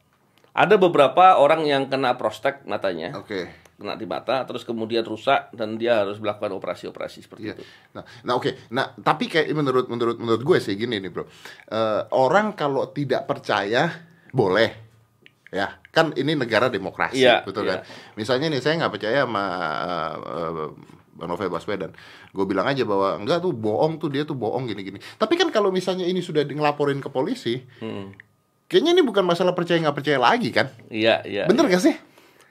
Ada 0.51 0.75
beberapa 0.75 1.39
orang 1.39 1.63
yang 1.63 1.87
kena 1.87 2.19
prostek 2.19 2.67
matanya, 2.67 3.15
oke 3.15 3.61
kena 3.81 3.97
di 3.97 4.05
mata, 4.05 4.45
terus 4.45 4.61
kemudian 4.61 5.01
rusak 5.01 5.49
dan 5.57 5.73
dia 5.81 6.05
harus 6.05 6.21
melakukan 6.21 6.53
operasi-operasi 6.61 7.25
seperti 7.25 7.49
Iya. 7.49 7.57
itu. 7.57 7.63
Nah, 7.97 8.05
nah 8.21 8.33
oke. 8.37 8.69
Nah, 8.69 8.93
tapi 9.01 9.25
kayak 9.25 9.49
menurut 9.57 9.89
menurut 9.89 10.21
menurut 10.21 10.45
gue 10.45 10.57
sih 10.61 10.77
gini 10.77 11.01
nih, 11.01 11.09
Bro. 11.09 11.25
Eh, 11.25 12.01
orang 12.13 12.53
kalau 12.53 12.93
tidak 12.93 13.25
percaya 13.25 13.89
boleh. 14.29 14.90
Ya, 15.51 15.75
kan 15.91 16.15
ini 16.15 16.31
negara 16.39 16.71
demokrasi, 16.71 17.27
Iya, 17.27 17.43
betul 17.43 17.67
iya. 17.67 17.83
kan? 17.83 17.91
Misalnya 18.15 18.47
nih 18.47 18.63
saya 18.63 18.79
nggak 18.79 18.93
percaya 18.95 19.27
sama 19.27 19.43
eh, 20.23 20.67
Bang 21.11 21.27
Novel 21.27 21.51
Baswedan. 21.51 21.91
Gue 22.31 22.47
bilang 22.47 22.65
aja 22.65 22.87
bahwa 22.87 23.19
enggak 23.19 23.43
tuh 23.43 23.51
bohong 23.51 23.99
tuh 23.99 24.07
dia 24.07 24.23
tuh 24.23 24.39
bohong 24.39 24.71
gini-gini. 24.71 25.03
Tapi 25.19 25.35
kan 25.35 25.51
kalau 25.51 25.67
misalnya 25.67 26.07
ini 26.07 26.23
sudah 26.23 26.47
ngelaporin 26.47 27.03
ke 27.03 27.11
polisi, 27.11 27.59
Hmm. 27.83 28.15
kayaknya 28.71 28.95
ini 28.95 29.03
bukan 29.03 29.27
masalah 29.27 29.51
percaya 29.51 29.83
nggak 29.83 29.97
percaya 29.99 30.17
lagi 30.17 30.55
kan? 30.55 30.71
Iya, 30.87 31.19
iya. 31.27 31.43
Bener 31.51 31.67
gak 31.67 31.83
sih? 31.83 31.99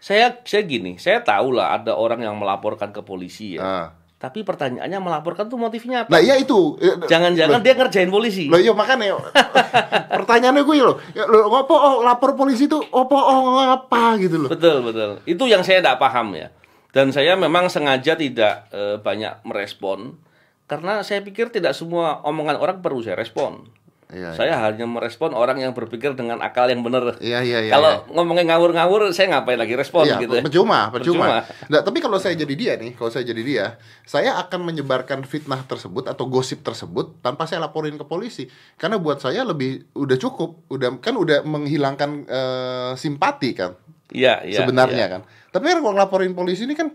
Saya 0.00 0.36
saya 0.44 0.64
gini, 0.68 1.00
saya 1.00 1.24
tahu 1.24 1.56
lah 1.56 1.80
ada 1.80 1.96
orang 1.96 2.20
yang 2.20 2.36
melaporkan 2.36 2.92
ke 2.92 3.00
polisi 3.00 3.56
ya. 3.56 3.60
Ah. 3.64 3.86
Tapi 4.20 4.44
pertanyaannya 4.44 5.00
melaporkan 5.00 5.48
tuh 5.48 5.56
motifnya 5.56 6.04
apa? 6.04 6.12
Nah, 6.12 6.20
iya 6.20 6.36
itu. 6.36 6.76
Eh, 6.76 7.08
Jangan-jangan 7.08 7.64
dia 7.64 7.72
ngerjain 7.72 8.12
polisi. 8.12 8.52
Loh 8.52 8.60
iya 8.60 8.76
makanya 8.76 9.16
pertanyaannya 10.20 10.60
gue 10.60 10.76
loh, 10.76 11.00
ya, 11.16 11.24
lo 11.24 11.48
ngopo 11.48 11.72
oh, 11.72 12.04
lapor 12.04 12.36
polisi 12.36 12.68
tuh 12.68 12.84
opo 12.92 13.16
oh 13.16 13.64
apa 13.64 14.20
gitu 14.20 14.44
loh. 14.44 14.52
Betul, 14.52 14.84
betul. 14.84 15.24
Itu 15.24 15.48
yang 15.48 15.64
saya 15.64 15.80
tidak 15.80 15.96
paham 15.96 16.36
ya. 16.36 16.52
Dan 16.92 17.16
saya 17.16 17.32
memang 17.32 17.72
sengaja 17.72 18.12
tidak 18.12 18.68
eh, 18.76 19.00
banyak 19.00 19.40
merespon 19.48 20.20
karena 20.68 21.02
saya 21.02 21.18
pikir 21.24 21.48
tidak 21.48 21.74
semua 21.74 22.22
omongan 22.22 22.60
orang 22.60 22.78
perlu 22.84 23.00
saya 23.00 23.16
respon. 23.16 23.66
Iya, 24.10 24.34
saya 24.34 24.58
hanya 24.58 24.90
merespon 24.90 25.30
orang 25.38 25.62
yang 25.62 25.70
berpikir 25.70 26.18
dengan 26.18 26.42
akal 26.42 26.66
yang 26.66 26.82
benar. 26.82 27.14
Iya 27.22 27.46
iya 27.46 27.58
iya. 27.62 27.72
Kalau 27.78 28.10
ngomongin 28.10 28.50
ngawur-ngawur, 28.50 29.14
saya 29.14 29.30
ngapain 29.30 29.54
lagi 29.54 29.78
respon 29.78 30.02
Iya, 30.02 30.18
gitu. 30.18 30.34
ya. 30.34 30.42
percuma, 30.42 30.90
percuma. 30.90 31.46
Percuma. 31.46 31.70
Nah, 31.70 31.80
tapi 31.86 32.02
kalau 32.02 32.18
saya 32.18 32.34
jadi 32.34 32.54
dia 32.58 32.72
nih, 32.74 32.98
kalau 32.98 33.06
saya 33.14 33.22
jadi 33.22 33.42
dia, 33.46 33.66
saya 34.02 34.34
akan 34.42 34.66
menyebarkan 34.66 35.22
fitnah 35.22 35.62
tersebut 35.62 36.10
atau 36.10 36.26
gosip 36.26 36.66
tersebut 36.66 37.22
tanpa 37.22 37.46
saya 37.46 37.62
laporin 37.62 37.94
ke 37.94 38.02
polisi. 38.02 38.50
Karena 38.74 38.98
buat 38.98 39.22
saya 39.22 39.46
lebih 39.46 39.94
udah 39.94 40.18
cukup, 40.18 40.66
udah 40.66 40.98
kan 40.98 41.14
udah 41.14 41.46
menghilangkan 41.46 42.10
eh, 42.26 42.92
simpati 42.98 43.54
kan 43.54 43.78
Iya, 44.10 44.42
iya. 44.42 44.58
sebenarnya 44.58 45.06
iya. 45.06 45.12
kan. 45.18 45.22
Tapi 45.54 45.64
kan 45.70 45.78
kalau 45.82 45.94
ngelaporin 45.94 46.34
polisi 46.34 46.66
ini 46.66 46.74
kan 46.74 46.90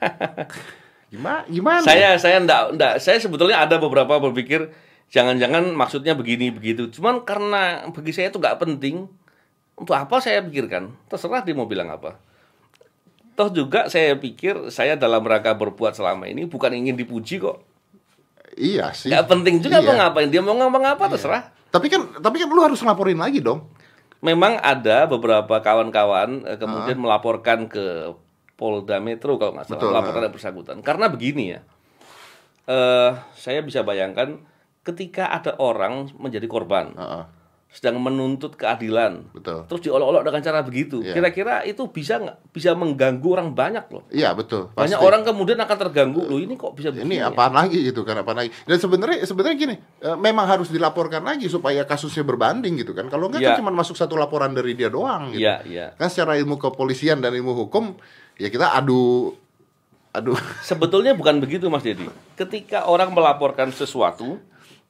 gimana 1.12 1.44
gimana? 1.48 1.84
Saya 1.84 2.16
saya 2.16 2.40
enggak 2.40 2.76
enggak 2.76 2.94
saya 3.00 3.20
sebetulnya 3.20 3.60
ada 3.60 3.76
beberapa 3.76 4.16
berpikir 4.20 4.72
jangan-jangan 5.14 5.70
maksudnya 5.78 6.18
begini 6.18 6.50
begitu. 6.50 6.90
Cuman 6.90 7.22
karena 7.22 7.86
bagi 7.94 8.10
saya 8.10 8.34
itu 8.34 8.42
nggak 8.42 8.58
penting. 8.58 9.06
Untuk 9.78 9.94
apa 9.94 10.18
saya 10.18 10.42
pikirkan? 10.42 10.90
Terserah 11.06 11.46
dia 11.46 11.54
mau 11.54 11.70
bilang 11.70 11.86
apa. 11.90 12.18
Toh 13.34 13.50
juga 13.50 13.86
saya 13.90 14.14
pikir 14.18 14.70
saya 14.70 14.94
dalam 14.94 15.22
rangka 15.22 15.54
berbuat 15.54 15.94
selama 15.94 16.26
ini 16.30 16.46
bukan 16.46 16.74
ingin 16.74 16.94
dipuji 16.98 17.38
kok. 17.38 17.62
Iya 18.54 18.90
sih. 18.94 19.10
Nggak 19.10 19.26
penting 19.26 19.54
juga 19.62 19.82
Iya. 19.82 19.86
mau 19.86 19.94
ngapain. 19.98 20.30
Dia 20.30 20.42
mau 20.42 20.54
ngomong 20.54 20.82
apa 20.82 21.10
terserah. 21.10 21.50
Tapi 21.70 21.90
kan 21.90 22.22
tapi 22.22 22.38
kan 22.38 22.46
lu 22.50 22.62
harus 22.62 22.78
ngelaporin 22.78 23.18
lagi 23.18 23.42
dong. 23.42 23.66
Memang 24.22 24.58
ada 24.62 25.10
beberapa 25.10 25.58
kawan-kawan 25.58 26.46
eh, 26.46 26.58
kemudian 26.58 26.98
melaporkan 26.98 27.66
ke 27.66 28.14
Polda 28.54 29.02
Metro 29.02 29.34
kalau 29.34 29.58
nggak 29.58 29.66
salah 29.66 29.78
Betul, 29.82 29.90
melaporkan 29.90 30.22
yang 30.30 30.34
bersangkutan. 30.34 30.76
Karena 30.86 31.10
begini 31.10 31.58
ya, 31.58 31.60
eh 32.70 33.10
saya 33.34 33.66
bisa 33.66 33.82
bayangkan 33.82 34.38
ketika 34.84 35.26
ada 35.28 35.56
orang 35.56 36.12
menjadi 36.14 36.44
korban, 36.44 36.92
Heeh, 36.92 37.24
sedang 37.66 37.98
menuntut 37.98 38.54
keadilan, 38.54 39.26
betul. 39.32 39.66
terus 39.66 39.82
diolok-olok 39.82 40.22
dengan 40.22 40.38
cara 40.40 40.62
begitu, 40.62 41.02
Iya. 41.02 41.10
kira-kira 41.10 41.54
itu 41.64 41.88
bisa 41.88 42.22
nggak 42.22 42.54
bisa 42.54 42.70
mengganggu 42.70 43.26
orang 43.26 43.50
banyak 43.50 43.82
loh. 43.90 44.06
Iya 44.08 44.30
betul. 44.30 44.70
Banyak 44.70 44.94
pasti. 44.94 45.02
orang 45.02 45.26
kemudian 45.26 45.58
akan 45.58 45.76
terganggu 45.80 46.22
loh 46.22 46.38
ini 46.38 46.54
kok 46.54 46.70
bisa 46.72 46.88
begini 46.88 47.08
ini 47.10 47.16
ya? 47.18 47.34
apaan 47.34 47.50
lagi 47.50 47.82
gitu 47.82 48.04
kan 48.04 48.14
apaan 48.14 48.38
lagi 48.38 48.54
dan 48.62 48.78
sebenarnya 48.78 49.18
sebenarnya 49.24 49.56
gini 49.58 49.74
eh, 49.98 50.14
memang 50.14 50.46
harus 50.46 50.70
dilaporkan 50.70 51.24
lagi 51.24 51.48
supaya 51.48 51.82
kasusnya 51.82 52.22
berbanding 52.22 52.78
gitu 52.78 52.92
kan 52.92 53.08
kalau 53.08 53.26
enggak 53.26 53.42
Iya. 53.42 53.48
kan 53.50 53.66
cuma 53.66 53.74
masuk 53.74 53.96
satu 53.96 54.14
laporan 54.14 54.52
dari 54.52 54.72
dia 54.72 54.86
doang 54.86 55.32
gitu 55.32 55.42
Iya, 55.42 55.56
iya. 55.66 55.86
kan 55.94 56.06
secara 56.06 56.38
ilmu 56.38 56.54
kepolisian 56.56 57.18
dan 57.18 57.34
ilmu 57.34 57.58
hukum 57.58 57.98
ya 58.36 58.46
kita 58.46 58.70
adu 58.70 59.34
adu 60.10 60.38
Sebetulnya 60.62 61.10
bukan 61.12 61.42
begitu 61.42 61.66
Mas 61.66 61.82
Dedi. 61.82 62.06
Ketika 62.34 62.86
orang 62.86 63.10
melaporkan 63.10 63.74
sesuatu 63.74 64.38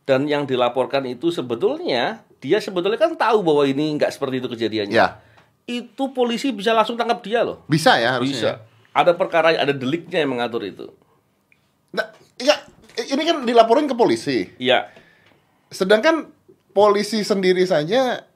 dan 0.05 0.25
yang 0.25 0.45
dilaporkan 0.45 1.05
itu 1.05 1.29
sebetulnya 1.29 2.21
dia 2.39 2.61
sebetulnya 2.61 2.97
kan 2.97 3.17
tahu 3.17 3.41
bahwa 3.41 3.65
ini 3.65 3.97
nggak 3.97 4.11
seperti 4.11 4.39
itu 4.39 4.49
kejadiannya. 4.49 4.93
ya 4.93 5.17
Itu 5.65 6.13
polisi 6.13 6.53
bisa 6.53 6.71
langsung 6.71 6.95
tangkap 6.95 7.21
dia 7.21 7.41
loh. 7.41 7.65
bisa 7.65 7.97
ya 7.97 8.17
harusnya 8.17 8.61
Bisa. 8.61 8.73
Ada 8.95 9.11
perkara, 9.13 9.51
ada 9.51 9.73
deliknya 9.73 10.21
yang 10.21 10.31
mengatur 10.31 10.63
itu. 10.63 10.87
nah 11.91 12.05
ya 12.37 12.59
ini 13.01 13.23
kan 13.23 13.43
dilaporin 13.43 13.87
ke 13.87 13.95
polisi 13.95 14.51
Iya. 14.57 14.91
sedangkan 15.69 16.29
polisi 16.71 17.23
sendiri 17.23 17.65
saja 17.65 18.27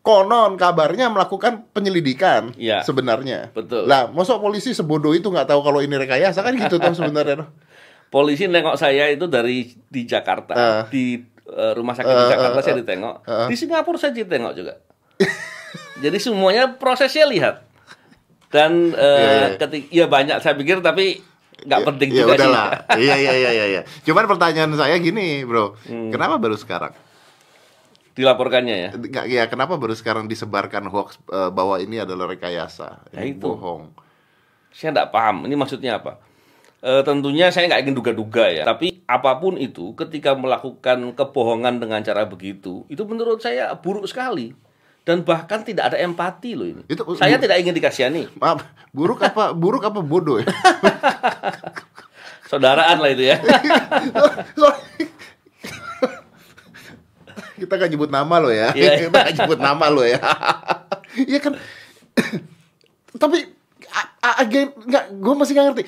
konon 0.00 0.54
kabarnya 0.54 1.10
melakukan 1.10 1.66
penyelidikan 1.70 2.54
Iya. 2.54 2.82
sebenarnya 2.82 3.50
Betul. 3.50 3.84
lah 3.84 4.06
masa 4.08 4.38
polisi 4.38 4.70
sebodoh 4.70 5.12
itu 5.12 5.26
nggak 5.26 5.50
tahu 5.50 5.60
kalau 5.60 5.82
ini 5.82 5.92
rekayasa 5.92 6.40
kan 6.40 6.54
gitu 6.54 6.78
tuh 6.78 6.94
sebenarnya. 6.94 7.42
Polisi 8.06 8.46
nengok 8.46 8.74
saya 8.74 9.08
itu 9.08 9.26
dari 9.26 9.66
di 9.84 10.02
Jakarta, 10.02 10.54
Eh. 10.54 10.82
di 10.88 11.04
eh, 11.44 11.72
rumah 11.72 11.92
sakit 11.92 12.06
di 12.08 12.24
Eh, 12.24 12.30
Jakarta 12.30 12.58
eh, 12.58 12.64
saya 12.64 12.74
eh. 12.74 12.80
ditengok. 12.80 13.16
Eh. 13.22 13.46
Di 13.46 13.54
Singapura 13.54 13.96
saya 13.96 14.12
ditengok 14.12 14.52
juga. 14.52 14.74
Jadi 16.02 16.16
semuanya 16.16 16.70
prosesnya 16.72 17.24
lihat. 17.24 17.66
Dan 18.48 18.90
eh, 18.90 19.02
Iya, 19.16 19.28
iya. 19.28 19.48
ketik- 19.56 19.90
ya 19.90 20.06
banyak 20.06 20.38
saya 20.38 20.54
pikir 20.54 20.78
tapi 20.80 21.18
nggak 21.58 21.80
Ya- 21.80 21.86
penting 21.86 22.08
ya 22.08 22.18
juga 22.20 22.32
sih. 22.32 22.40
udahlah. 22.40 22.68
Iya 22.94 23.14
iya 23.20 23.32
iya 23.34 23.50
iya 23.52 23.66
iya. 23.68 23.82
Cuman 24.02 24.24
pertanyaan 24.26 24.70
saya 24.72 24.96
gini, 24.96 25.42
Bro. 25.42 25.74
Hmm. 25.82 26.10
Kenapa 26.10 26.36
baru 26.36 26.54
sekarang? 26.54 26.94
Dilaporkannya 28.12 28.76
ya. 28.78 28.90
Nggak, 28.92 29.24
ya 29.26 29.44
kenapa 29.44 29.76
baru 29.76 29.92
sekarang 29.92 30.24
disebarkan 30.24 30.88
hoax 30.88 31.20
eh, 31.26 31.50
bahwa 31.50 31.76
ini 31.76 31.98
adalah 31.98 32.24
rekayasa? 32.26 33.02
Ya 33.10 33.20
Ini 33.20 33.34
itu. 33.34 33.44
bohong. 33.44 33.92
Saya 34.70 34.94
nggak 34.94 35.10
paham. 35.10 35.44
Ini 35.44 35.54
maksudnya 35.54 35.98
apa? 35.98 36.16
Eh, 36.84 37.02
tentunya 37.02 37.48
saya 37.48 37.72
nggak 37.72 37.88
ingin 37.88 37.96
duga-duga 37.96 38.44
ya. 38.52 38.62
Tapi 38.68 39.00
apa 39.08 39.40
pun 39.40 39.56
itu, 39.56 39.96
ketika 39.96 40.36
melakukan 40.36 41.16
kebohongan 41.16 41.80
dengan 41.80 42.04
cara 42.04 42.28
begitu, 42.28 42.84
itu 42.92 43.02
menurut 43.08 43.40
saya 43.40 43.72
buruk 43.74 44.04
sekali. 44.04 44.52
Dan 45.06 45.22
bahkan 45.22 45.62
tidak 45.62 45.94
ada 45.94 46.02
empati 46.02 46.58
loh 46.58 46.66
ini. 46.66 46.82
Itu- 46.90 47.06
saya 47.14 47.38
tidak 47.38 47.62
ingin 47.62 47.78
dikasihani. 47.78 48.26
Maaf, 48.42 48.66
buruk 48.90 49.22
apa 49.22 49.54
buruk 49.54 49.86
apa 49.86 50.02
bodoh 50.02 50.42
ya? 50.42 50.50
Saudaraan 52.50 52.98
lah 52.98 53.10
itu 53.14 53.30
ya. 53.30 53.38
Kita 57.56 57.74
kan 57.80 57.88
nyebut 57.88 58.10
nama 58.12 58.36
lo 58.36 58.52
ya. 58.52 58.74
Iya. 58.76 58.92
Kita 59.08 59.18
kan 59.30 59.32
nyebut 59.32 59.60
nama 59.62 59.86
lo 59.88 60.04
ya. 60.04 60.20
Iya 61.16 61.38
kan. 61.40 61.52
Tapi 63.22 63.38
agen 64.20 64.74
nggak, 64.74 65.04
gue 65.16 65.34
masih 65.38 65.52
nggak 65.56 65.66
ngerti. 65.72 65.84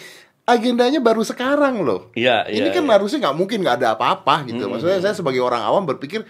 Agendanya 0.49 0.97
baru 1.05 1.21
sekarang 1.21 1.85
loh. 1.85 2.09
Iya, 2.17 2.49
ini 2.49 2.73
iya, 2.73 2.73
kan 2.73 2.89
iya. 2.89 2.93
harusnya 2.97 3.19
nggak 3.21 3.37
mungkin 3.37 3.61
nggak 3.61 3.85
ada 3.85 3.93
apa-apa 3.93 4.49
gitu. 4.49 4.65
Maksudnya 4.65 5.05
saya 5.05 5.13
sebagai 5.13 5.45
orang 5.45 5.61
awam 5.61 5.85
berpikir 5.85 6.25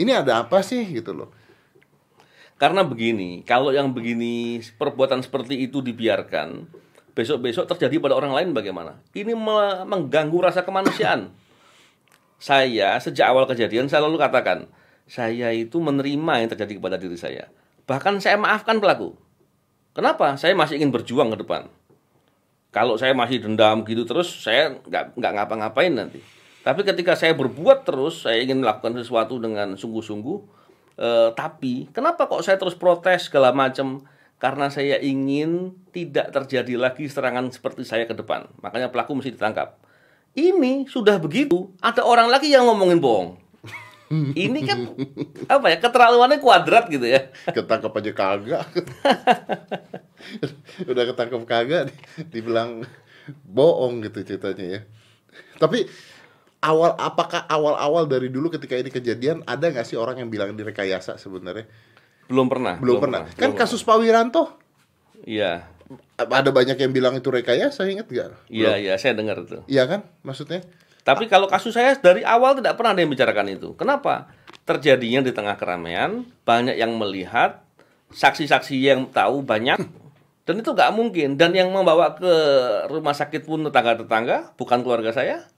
ini 0.00 0.16
ada 0.16 0.40
apa 0.48 0.64
sih 0.64 0.80
gitu 0.88 1.12
loh. 1.12 1.28
Karena 2.56 2.84
begini, 2.84 3.44
kalau 3.44 3.72
yang 3.72 3.92
begini 3.92 4.60
perbuatan 4.80 5.20
seperti 5.20 5.60
itu 5.64 5.80
dibiarkan, 5.80 6.68
besok-besok 7.16 7.68
terjadi 7.76 8.00
pada 8.00 8.16
orang 8.16 8.32
lain 8.36 8.48
bagaimana? 8.52 9.00
Ini 9.12 9.32
me- 9.32 9.84
mengganggu 9.84 10.40
rasa 10.40 10.64
kemanusiaan. 10.64 11.32
Saya 12.40 12.96
sejak 12.96 13.28
awal 13.28 13.44
kejadian 13.44 13.92
saya 13.92 14.08
lalu 14.08 14.16
katakan, 14.16 14.64
saya 15.04 15.52
itu 15.52 15.76
menerima 15.76 16.32
yang 16.40 16.48
terjadi 16.48 16.72
kepada 16.80 16.96
diri 16.96 17.20
saya. 17.20 17.52
Bahkan 17.84 18.24
saya 18.24 18.40
maafkan 18.40 18.80
pelaku. 18.80 19.12
Kenapa? 19.92 20.40
Saya 20.40 20.56
masih 20.56 20.80
ingin 20.80 20.88
berjuang 20.88 21.28
ke 21.36 21.44
depan. 21.44 21.68
Kalau 22.70 22.94
saya 22.94 23.10
masih 23.14 23.42
dendam 23.42 23.82
gitu 23.82 24.06
terus, 24.06 24.30
saya 24.30 24.78
nggak 24.78 25.18
nggak 25.18 25.32
ngapa-ngapain 25.34 25.90
nanti. 25.90 26.22
Tapi 26.62 26.86
ketika 26.86 27.18
saya 27.18 27.34
berbuat 27.34 27.82
terus, 27.82 28.22
saya 28.22 28.38
ingin 28.38 28.62
melakukan 28.62 28.94
sesuatu 28.94 29.42
dengan 29.42 29.74
sungguh-sungguh. 29.74 30.62
eh, 31.00 31.32
tapi 31.32 31.88
kenapa 31.96 32.28
kok 32.28 32.44
saya 32.44 32.60
terus 32.60 32.76
protes 32.76 33.32
segala 33.32 33.56
macam? 33.56 34.04
Karena 34.36 34.68
saya 34.68 35.00
ingin 35.00 35.72
tidak 35.92 36.32
terjadi 36.32 36.76
lagi 36.76 37.08
serangan 37.08 37.48
seperti 37.52 37.84
saya 37.88 38.04
ke 38.04 38.12
depan. 38.12 38.48
Makanya 38.60 38.92
pelaku 38.92 39.16
mesti 39.16 39.32
ditangkap. 39.32 39.80
Ini 40.36 40.86
sudah 40.86 41.18
begitu, 41.18 41.72
ada 41.82 42.06
orang 42.06 42.30
lagi 42.30 42.52
yang 42.52 42.68
ngomongin 42.68 43.00
bohong. 43.02 43.49
Ini 44.44 44.60
kan 44.64 44.78
apa 45.54 45.66
ya 45.68 45.76
keterlaluannya 45.78 46.38
kuadrat 46.38 46.86
gitu 46.86 47.06
ya. 47.06 47.30
ketangkep 47.56 47.92
aja 47.94 48.12
kagak 48.12 48.62
udah 50.84 51.04
ketangkep 51.06 51.42
kagak 51.44 51.82
di- 51.88 51.98
dibilang 52.30 52.84
bohong 53.44 54.02
gitu 54.02 54.26
ceritanya 54.26 54.66
ya 54.66 54.80
tapi 55.56 55.86
awal 56.60 56.92
apakah 56.94 57.46
awal-awal 57.46 58.04
dari 58.04 58.28
dulu 58.28 58.50
ketika 58.50 58.74
ini 58.74 58.88
kejadian 58.88 59.40
ada 59.44 59.70
nggak 59.70 59.86
sih 59.86 59.94
orang 59.94 60.18
yang 60.18 60.28
bilang 60.28 60.52
direkayasa 60.52 61.16
sebenarnya 61.16 61.68
Belum 62.26 62.46
pernah. 62.46 62.78
belum, 62.78 62.98
pernah 63.00 63.20
kan 63.26 63.50
belum 63.50 63.58
kasus 63.58 63.80
Pak 63.80 63.96
Wiranto 63.96 64.44
pernah. 64.46 65.24
Iya. 65.24 65.52
ada 66.16 66.50
banyak 66.50 66.76
yang 66.76 66.90
bilang 66.90 67.12
itu 67.12 67.26
rekayasa 67.26 67.82
inget 67.84 68.06
gak 68.06 68.30
Iya, 68.46 68.78
iya, 68.78 68.94
saya 68.96 69.12
dengar 69.12 69.40
itu. 69.40 69.60
iya 69.66 69.84
kan 69.84 70.06
maksudnya 70.20 70.62
Tapi 71.00 71.26
kalau 71.26 71.48
kasus 71.48 71.72
saya 71.72 71.96
dari 71.96 72.20
awal 72.20 72.60
tidak 72.60 72.76
pernah 72.76 72.92
ada 72.92 73.00
yang 73.00 73.12
bicarakan 73.12 73.48
itu. 73.50 73.72
Kenapa? 73.74 74.28
Terjadinya 74.68 75.24
di 75.24 75.32
tengah 75.32 75.56
keramaian, 75.56 76.28
banyak 76.44 76.76
yang 76.76 76.94
melihat, 76.94 77.64
saksi-saksi 78.12 78.76
yang 78.76 79.08
tahu 79.08 79.40
banyak, 79.40 79.80
dan 80.44 80.54
itu 80.60 80.70
nggak 80.70 80.92
mungkin. 80.92 81.40
Dan 81.40 81.56
yang 81.56 81.72
membawa 81.72 82.14
ke 82.14 82.34
rumah 82.92 83.16
sakit 83.16 83.48
pun 83.48 83.64
tetangga-tetangga, 83.66 84.54
bukan 84.60 84.84
keluarga 84.84 85.10
saya. 85.14 85.48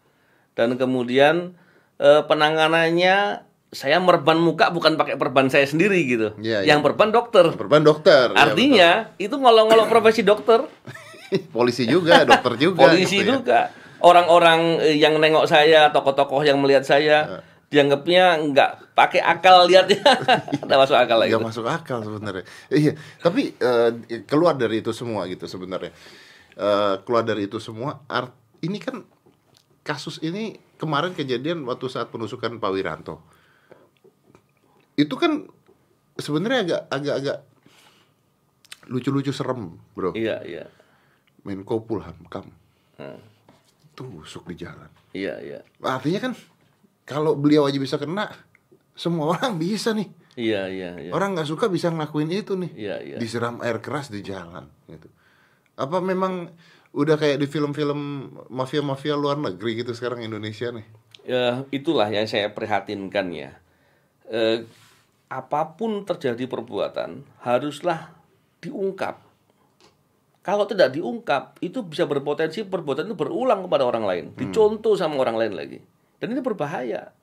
Dan 0.54 0.78
kemudian 0.78 1.58
eh, 1.98 2.22
penanganannya 2.28 3.42
saya 3.72 3.96
merban 4.04 4.36
muka 4.36 4.68
bukan 4.68 5.00
pakai 5.00 5.16
perban 5.16 5.48
saya 5.48 5.64
sendiri 5.64 6.04
gitu. 6.04 6.28
Iya, 6.36 6.62
iya. 6.62 6.76
yang 6.76 6.84
perban 6.84 7.08
dokter. 7.08 7.56
perban 7.56 7.80
dokter 7.80 8.36
ya, 8.36 8.36
Artinya 8.36 8.90
itu 9.16 9.32
ngolong-ngolong 9.32 9.88
profesi 9.88 10.20
dokter. 10.20 10.68
polisi 11.56 11.88
juga 11.88 12.28
dokter 12.28 12.60
juga 12.60 12.84
polisi 12.84 13.16
gitu 13.16 13.24
ya. 13.24 13.32
juga 13.40 13.60
orang-orang 14.02 14.82
eh, 14.82 14.98
yang 14.98 15.16
nengok 15.16 15.46
saya 15.46 15.88
tokoh-tokoh 15.90 16.42
yang 16.42 16.58
melihat 16.58 16.82
saya 16.82 17.42
dianggapnya 17.72 18.52
nggak 18.52 18.92
pakai 18.92 19.24
akal 19.24 19.64
lihatnya 19.64 20.04
nggak 20.68 20.78
masuk 20.84 20.92
akal 20.98 21.16
lagi 21.16 21.32
Gak 21.32 21.40
masuk 21.40 21.64
akal 21.64 22.04
sebenarnya. 22.04 22.44
Iya, 22.68 22.92
tapi 23.22 23.56
eh, 23.56 23.90
keluar 24.28 24.58
dari 24.60 24.84
itu 24.84 24.92
semua 24.92 25.24
gitu 25.24 25.48
sebenarnya. 25.48 25.88
Eh, 26.52 26.94
keluar 27.08 27.24
dari 27.24 27.48
itu 27.48 27.56
semua, 27.56 28.04
art 28.12 28.36
ini 28.60 28.76
kan 28.76 29.00
kasus 29.80 30.20
ini 30.20 30.60
kemarin 30.76 31.16
kejadian 31.16 31.64
waktu 31.64 31.88
saat 31.88 32.12
penusukan 32.12 32.60
Pak 32.60 32.70
Wiranto. 32.70 33.24
Itu 34.92 35.16
kan 35.16 35.48
sebenarnya 36.20 36.60
agak 36.60 36.82
agak 36.92 37.14
agak 37.24 37.38
lucu-lucu 38.92 39.32
serem, 39.32 39.78
bro. 39.96 40.12
iya 40.12 40.42
iya 40.44 40.64
Menko 41.46 41.86
Polhukam 41.86 42.52
Hmm. 42.92 43.16
Tusuk 43.92 44.48
di 44.48 44.56
jalan. 44.58 44.88
iya 45.12 45.36
iya 45.38 45.60
Artinya 45.78 46.20
kan 46.20 46.32
kalau 47.04 47.34
beliau 47.34 47.66
aja 47.66 47.76
bisa 47.76 47.96
kena, 47.96 48.30
semua 48.92 49.36
orang 49.36 49.56
bisa 49.56 49.92
nih. 49.92 50.08
iya 50.34 50.64
iya 50.66 50.90
iya 50.98 51.10
Orang 51.12 51.34
nggak 51.34 51.44
suka 51.46 51.68
bisa 51.68 51.88
ngelakuin 51.88 52.30
itu 52.30 52.56
nih. 52.56 52.70
iya 52.72 52.96
iya 52.98 53.16
Disiram 53.16 53.60
air 53.60 53.78
keras 53.78 54.08
di 54.08 54.20
jalan 54.20 54.64
gitu. 54.88 55.08
Apa 55.76 56.00
memang 56.00 56.48
udah 56.92 57.16
kayak 57.16 57.40
di 57.40 57.48
film-film 57.48 58.28
mafia-mafia 58.48 59.16
luar 59.16 59.36
negeri 59.36 59.80
gitu 59.80 59.92
sekarang 59.92 60.20
Indonesia 60.20 60.68
nih? 60.68 60.84
Ya, 61.22 61.62
itulah 61.70 62.10
yang 62.10 62.26
saya 62.26 62.50
prihatinkan 62.50 63.30
ya 63.30 63.56
Eh, 64.26 64.64
apa 65.28 65.76
pun 65.76 66.04
terjadi 66.04 66.44
perbuatan 66.44 67.24
haruslah 67.40 68.12
diungkap 68.60 69.20
kalau 70.42 70.66
tidak 70.66 70.90
diungkap 70.90 71.54
itu 71.62 71.86
bisa 71.86 72.02
berpotensi 72.02 72.66
perbuatan 72.66 73.06
itu 73.06 73.14
berulang 73.14 73.62
kepada 73.62 73.86
orang 73.86 74.04
lain. 74.04 74.24
Dicontoh 74.34 74.98
sama 74.98 75.22
orang 75.22 75.38
lain 75.38 75.54
lagi. 75.54 75.78
Dan 76.18 76.34
ini 76.34 76.42
berbahaya. 76.42 77.14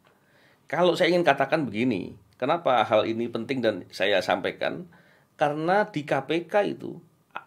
Kalau 0.72 0.96
saya 0.96 1.12
ingin 1.12 1.28
katakan 1.28 1.68
begini 1.68 2.16
kenapa 2.40 2.80
hal 2.88 3.04
ini 3.04 3.28
penting 3.28 3.60
dan 3.60 3.84
saya 3.92 4.24
sampaikan? 4.24 4.88
Karena 5.36 5.84
di 5.84 6.08
KPK 6.08 6.54
itu 6.80 6.96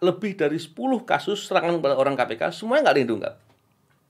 lebih 0.04 0.36
dari 0.36 0.60
10 0.60 0.76
kasus 1.08 1.48
serangan 1.48 1.80
kepada 1.80 1.96
orang 1.96 2.14
KPK 2.20 2.52
semuanya 2.52 2.92
nggak 2.92 2.98
diungkap. 3.08 3.34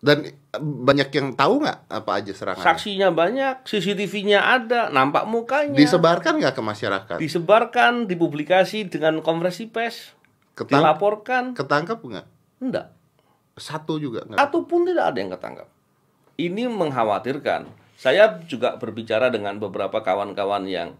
Dan 0.02 0.26
eh, 0.26 0.34
banyak 0.58 1.14
yang 1.14 1.38
tahu 1.38 1.62
nggak 1.62 1.78
apa 1.86 2.10
aja 2.18 2.32
serangan? 2.34 2.66
Saksinya 2.66 3.14
banyak, 3.14 3.62
CCTV-nya 3.62 4.42
ada, 4.42 4.90
nampak 4.90 5.30
mukanya. 5.30 5.78
Disebarkan 5.78 6.42
nggak 6.42 6.58
ke 6.58 6.62
masyarakat? 6.62 7.16
Disebarkan, 7.22 8.10
dipublikasi 8.10 8.90
dengan 8.90 9.22
konferensi 9.22 9.70
pers, 9.70 10.10
Ketang- 10.52 10.84
dilaporkan. 10.84 11.44
Ketangkap 11.56 11.98
nggak? 12.00 12.26
Enggak. 12.60 12.86
Satu 13.56 13.96
juga 14.00 14.24
nggak? 14.24 14.38
Atau 14.40 14.64
pun 14.64 14.84
tidak 14.84 15.12
ada 15.12 15.18
yang 15.20 15.30
ketangkap. 15.32 15.68
Ini 16.40 16.68
mengkhawatirkan. 16.72 17.68
Saya 17.96 18.40
juga 18.48 18.76
berbicara 18.80 19.28
dengan 19.28 19.60
beberapa 19.60 20.00
kawan-kawan 20.00 20.66
yang 20.66 20.96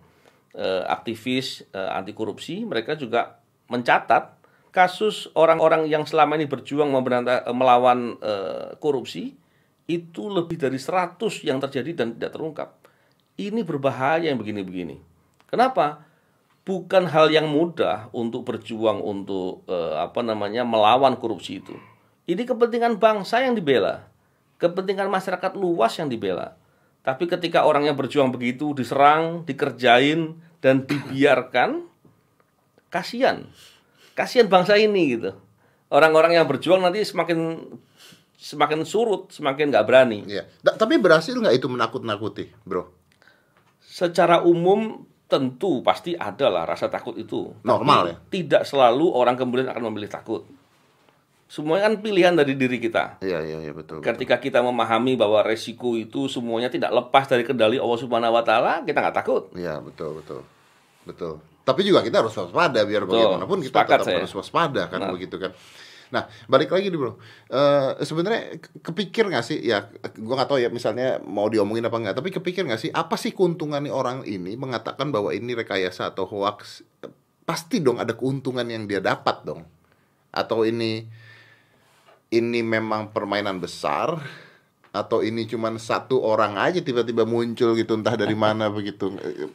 eh, 0.54 0.84
aktivis 0.86 1.64
eh, 1.72 1.90
anti 1.90 2.12
korupsi, 2.12 2.62
mereka 2.62 2.94
juga 2.94 3.40
mencatat 3.72 4.38
kasus 4.72 5.28
orang-orang 5.36 5.88
yang 5.88 6.04
selama 6.08 6.36
ini 6.36 6.48
berjuang 6.48 6.92
eh, 6.92 7.52
melawan 7.52 8.16
eh, 8.20 8.76
korupsi 8.80 9.36
itu 9.88 10.22
lebih 10.30 10.56
dari 10.56 10.78
100 10.78 11.18
yang 11.44 11.58
terjadi 11.60 11.90
dan 11.92 12.16
tidak 12.16 12.32
terungkap. 12.36 12.68
Ini 13.36 13.64
berbahaya 13.64 14.28
yang 14.30 14.38
begini-begini. 14.38 15.00
Kenapa? 15.48 16.04
Bukan 16.62 17.10
hal 17.10 17.34
yang 17.34 17.50
mudah 17.50 18.06
untuk 18.14 18.46
berjuang 18.46 19.02
untuk 19.02 19.66
eh, 19.66 19.96
apa 19.98 20.22
namanya 20.22 20.62
melawan 20.62 21.18
korupsi 21.18 21.58
itu. 21.58 21.74
Ini 22.30 22.46
kepentingan 22.46 23.02
bangsa 23.02 23.42
yang 23.42 23.58
dibela, 23.58 24.06
kepentingan 24.62 25.10
masyarakat 25.10 25.58
luas 25.58 25.98
yang 25.98 26.06
dibela. 26.06 26.54
Tapi 27.02 27.26
ketika 27.26 27.66
orang 27.66 27.90
yang 27.90 27.98
berjuang 27.98 28.30
begitu 28.30 28.78
diserang, 28.78 29.42
dikerjain 29.42 30.38
dan 30.62 30.86
dibiarkan, 30.86 31.82
kasihan. 32.86 33.42
Kasihan 34.14 34.46
bangsa 34.46 34.78
ini 34.78 35.18
gitu. 35.18 35.34
Orang-orang 35.90 36.38
yang 36.38 36.46
berjuang 36.46 36.78
nanti 36.78 37.02
semakin 37.02 37.58
semakin 38.38 38.86
surut, 38.86 39.34
semakin 39.34 39.74
nggak 39.74 39.86
berani. 39.86 40.22
Iya. 40.30 40.46
Tapi 40.62 40.98
berhasil 41.02 41.34
nggak 41.34 41.58
itu 41.58 41.66
menakut-nakuti, 41.66 42.54
bro? 42.62 42.90
Secara 43.82 44.46
umum 44.46 45.02
tentu 45.32 45.80
pasti 45.80 46.12
ada 46.12 46.52
lah 46.52 46.68
rasa 46.68 46.92
takut 46.92 47.16
itu. 47.16 47.48
Normal 47.64 48.00
Tapi 48.04 48.10
ya? 48.12 48.16
Tidak 48.28 48.62
selalu 48.62 49.08
orang 49.08 49.32
kemudian 49.32 49.72
akan 49.72 49.88
memilih 49.88 50.12
takut. 50.12 50.44
Semuanya 51.48 51.88
kan 51.88 52.00
pilihan 52.00 52.32
dari 52.32 52.56
diri 52.56 52.80
kita. 52.80 53.20
Iya, 53.20 53.40
iya, 53.44 53.58
iya 53.60 53.72
betul. 53.72 54.00
betul. 54.00 54.08
Ketika 54.08 54.40
kita 54.40 54.60
memahami 54.60 55.16
bahwa 55.16 55.44
resiko 55.44 55.96
itu 55.96 56.24
semuanya 56.24 56.68
tidak 56.68 56.92
lepas 56.92 57.28
dari 57.28 57.44
kendali 57.44 57.76
Allah 57.76 57.98
Subhanahu 58.00 58.32
wa 58.32 58.40
taala, 58.40 58.80
kita 58.84 59.00
nggak 59.00 59.16
takut. 59.16 59.52
Iya, 59.52 59.80
betul, 59.80 60.20
betul. 60.20 60.40
Betul. 61.04 61.34
Tapi 61.62 61.80
juga 61.84 62.00
kita 62.00 62.24
harus 62.24 62.34
waspada 62.34 62.82
biar 62.82 63.04
Betul. 63.04 63.20
bagaimanapun 63.22 63.58
kita 63.62 63.70
Sepakat 63.70 63.98
tetap 64.00 64.06
saya. 64.08 64.18
harus 64.24 64.34
waspada 64.34 64.82
kan 64.90 64.98
Nah. 64.98 65.12
begitu 65.14 65.36
kan. 65.38 65.52
Nah, 66.12 66.28
balik 66.44 66.68
lagi 66.68 66.92
nih, 66.92 67.00
Bro. 67.00 67.16
Eh 67.48 68.04
sebenarnya 68.04 68.60
ke- 68.60 68.84
kepikir 68.84 69.32
nggak 69.32 69.40
sih 69.40 69.64
ya 69.64 69.88
gua 70.20 70.44
nggak 70.44 70.50
tahu 70.52 70.60
ya 70.60 70.68
misalnya 70.68 71.16
mau 71.24 71.48
diomongin 71.48 71.88
apa 71.88 71.96
nggak, 71.96 72.14
tapi 72.20 72.28
kepikir 72.28 72.68
nggak 72.68 72.78
sih 72.78 72.92
apa 72.92 73.16
sih 73.16 73.32
keuntungannya 73.32 73.88
orang 73.88 74.20
ini 74.28 74.52
mengatakan 74.54 75.08
bahwa 75.08 75.32
ini 75.32 75.56
rekayasa 75.56 76.12
atau 76.12 76.28
hoax? 76.28 76.84
Pasti 77.42 77.80
dong 77.80 77.96
ada 77.96 78.12
keuntungan 78.12 78.68
yang 78.68 78.84
dia 78.84 79.00
dapat 79.00 79.40
dong. 79.42 79.64
Atau 80.30 80.62
ini 80.62 81.08
ini 82.28 82.60
memang 82.60 83.12
permainan 83.12 83.60
besar 83.60 84.20
atau 84.92 85.24
ini 85.24 85.48
cuman 85.48 85.80
satu 85.80 86.20
orang 86.20 86.60
aja 86.60 86.84
tiba-tiba 86.84 87.24
muncul 87.24 87.72
gitu 87.72 87.96
entah 87.96 88.12
dari 88.12 88.36
mana 88.36 88.68
begitu. 88.76 89.08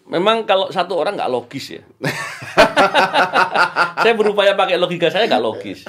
Memang 0.10 0.50
kalau 0.50 0.74
satu 0.74 0.98
orang 0.98 1.14
nggak 1.14 1.30
logis 1.30 1.78
ya. 1.78 1.82
saya 4.02 4.14
berupaya 4.18 4.58
pakai 4.58 4.82
logika 4.82 5.14
saya 5.14 5.30
nggak 5.30 5.46
logis. 5.46 5.86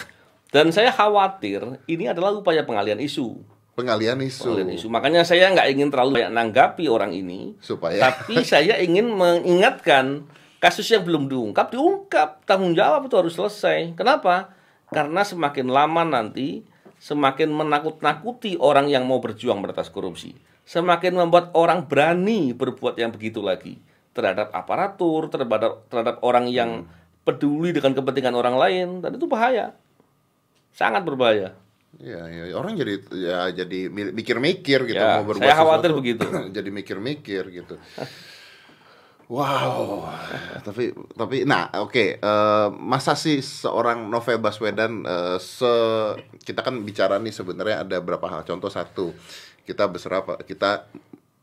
Dan 0.49 0.73
saya 0.73 0.89
khawatir 0.89 1.61
ini 1.85 2.09
adalah 2.09 2.33
upaya 2.33 2.65
pengalian 2.65 2.97
isu. 3.05 3.37
Pengalian 3.77 4.19
isu. 4.25 4.49
Pengalian 4.49 4.71
isu. 4.75 4.87
Makanya 4.89 5.23
saya 5.23 5.53
nggak 5.53 5.69
ingin 5.71 5.89
terlalu 5.93 6.19
banyak 6.19 6.33
nanggapi 6.33 6.89
orang 6.89 7.13
ini. 7.13 7.55
Supaya 7.61 8.01
Tapi 8.01 8.43
saya 8.49 8.81
ingin 8.81 9.13
mengingatkan 9.13 10.25
kasus 10.59 10.89
yang 10.89 11.05
belum 11.05 11.29
diungkap 11.29 11.71
diungkap. 11.71 12.43
Tanggung 12.49 12.73
jawab 12.73 13.07
itu 13.07 13.15
harus 13.15 13.37
selesai. 13.37 13.93
Kenapa? 13.95 14.57
Karena 14.89 15.21
semakin 15.21 15.69
lama 15.69 16.03
nanti 16.03 16.65
semakin 16.99 17.55
menakut-nakuti 17.55 18.59
orang 18.59 18.91
yang 18.91 19.07
mau 19.07 19.23
berjuang 19.23 19.63
beratas 19.63 19.93
korupsi. 19.93 20.35
Semakin 20.69 21.17
membuat 21.17 21.55
orang 21.55 21.87
berani 21.87 22.53
berbuat 22.53 22.99
yang 22.99 23.15
begitu 23.15 23.41
lagi 23.41 23.79
terhadap 24.13 24.51
aparatur, 24.51 25.31
terhadap 25.31 25.87
terhadap 25.87 26.17
orang 26.27 26.51
yang 26.51 26.91
peduli 27.23 27.71
dengan 27.71 27.95
kepentingan 27.95 28.35
orang 28.35 28.57
lain 28.59 28.89
dan 29.05 29.15
itu 29.15 29.31
bahaya. 29.31 29.77
Sangat 30.73 31.03
berbahaya. 31.03 31.55
Iya, 31.99 32.21
iya, 32.31 32.55
orang 32.55 32.77
jadi 32.77 32.95
ya 33.11 33.39
jadi 33.51 33.89
mi- 33.89 34.13
mikir-mikir 34.15 34.87
gitu 34.87 35.01
Ya, 35.01 35.19
mau 35.19 35.27
berbuat 35.27 35.41
saya 35.43 35.57
khawatir 35.57 35.91
sesuatu. 35.91 35.99
begitu. 35.99 36.27
jadi 36.57 36.69
mikir-mikir 36.71 37.43
gitu. 37.51 37.75
Wow, 39.29 40.09
tapi 40.65 40.89
tapi 41.13 41.45
nah 41.45 41.69
oke 41.85 42.17
eh, 42.17 42.69
masa 42.81 43.13
sih 43.13 43.45
seorang 43.45 44.09
Novel 44.09 44.41
Baswedan 44.41 45.05
eh, 45.05 45.37
se 45.37 45.69
kita 46.49 46.65
kan 46.65 46.81
bicara 46.81 47.21
nih 47.21 47.29
sebenarnya 47.29 47.85
ada 47.85 48.01
berapa 48.01 48.25
hal 48.25 48.49
contoh 48.49 48.73
satu 48.73 49.13
kita 49.69 49.85
berserah 49.85 50.25
kita 50.49 50.89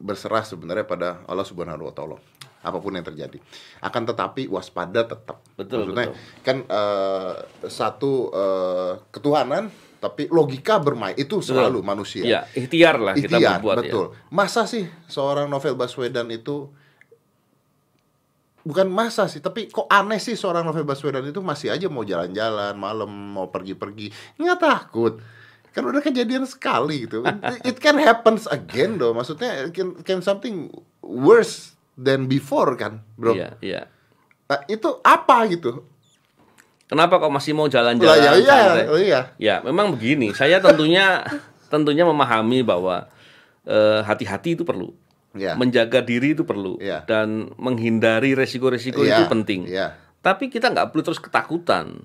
berserah 0.02 0.42
sebenarnya 0.42 0.82
pada 0.82 1.22
Allah 1.30 1.46
Subhanahu 1.46 1.86
Wa 1.86 1.94
Taala 1.94 2.18
apa 2.66 2.82
pun 2.82 2.98
yang 2.98 3.06
terjadi 3.06 3.38
akan 3.80 4.02
tetapi 4.10 4.50
waspada 4.50 5.06
tetap 5.06 5.38
Betul, 5.54 5.94
maksudnya 5.94 6.10
betul. 6.10 6.42
kan 6.42 6.58
eh, 6.66 7.34
satu 7.70 8.12
eh, 8.34 8.92
ketuhanan 9.14 9.70
tapi 9.96 10.30
logika 10.30 10.78
bermain 10.78 11.14
itu 11.14 11.42
selalu 11.42 11.82
manusia 11.82 12.22
Ya, 12.22 12.42
ikhtiar 12.54 12.98
lah 12.98 13.14
kita 13.14 13.38
Ikhtiar, 13.38 13.58
berbuat 13.58 13.76
ya. 13.78 13.82
betul. 13.86 14.06
Masa 14.30 14.66
sih 14.66 14.86
seorang 15.06 15.50
Novel 15.50 15.74
Baswedan 15.74 16.30
itu 16.30 16.70
bukan 18.66 18.90
masa 18.90 19.30
sih, 19.30 19.42
tapi 19.42 19.70
kok 19.70 19.86
aneh 19.86 20.18
sih 20.18 20.34
seorang 20.34 20.66
Novel 20.66 20.86
Baswedan 20.86 21.22
itu 21.26 21.38
masih 21.42 21.70
aja 21.70 21.86
mau 21.86 22.02
jalan-jalan 22.02 22.74
malam, 22.74 23.10
mau 23.10 23.50
pergi-pergi, 23.50 24.10
nggak 24.42 24.58
takut. 24.58 25.22
Kan 25.70 25.86
udah 25.86 26.02
kejadian 26.02 26.48
sekali 26.48 27.06
gitu. 27.06 27.22
It 27.62 27.78
can 27.78 28.00
happens 28.00 28.48
again 28.48 28.96
though. 28.98 29.12
Maksudnya 29.12 29.70
can, 29.70 30.00
can 30.02 30.24
something 30.24 30.72
worse 31.04 31.75
than 31.96 32.28
before 32.28 32.76
kan, 32.76 33.04
bro. 33.16 33.34
Iya, 33.36 33.50
iya. 33.64 33.82
Nah, 34.46 34.62
itu 34.70 35.02
apa 35.02 35.48
gitu? 35.50 35.84
Kenapa 36.86 37.18
kok 37.18 37.34
masih 37.34 37.58
mau 37.58 37.66
Lah 37.66 37.82
jalan-jalan 37.82 38.18
ya 38.22 38.32
iya, 38.38 38.60
oh, 38.86 39.00
iya. 39.02 39.22
Ya, 39.42 39.56
memang 39.66 39.98
begini. 39.98 40.30
Saya 40.38 40.62
tentunya 40.62 41.26
tentunya 41.74 42.06
memahami 42.06 42.62
bahwa 42.62 43.10
eh, 43.66 44.06
hati-hati 44.06 44.54
itu 44.54 44.62
perlu. 44.62 44.94
Ya. 45.36 45.58
Menjaga 45.58 46.00
diri 46.00 46.32
itu 46.32 46.48
perlu 46.48 46.80
Ya. 46.80 47.04
dan 47.04 47.52
menghindari 47.60 48.38
resiko-resiko 48.38 49.04
Iya, 49.04 49.20
itu 49.20 49.24
penting. 49.28 49.68
Iya. 49.68 49.98
Tapi 50.24 50.48
kita 50.48 50.72
nggak 50.72 50.94
perlu 50.94 51.02
terus 51.04 51.20
ketakutan. 51.20 52.00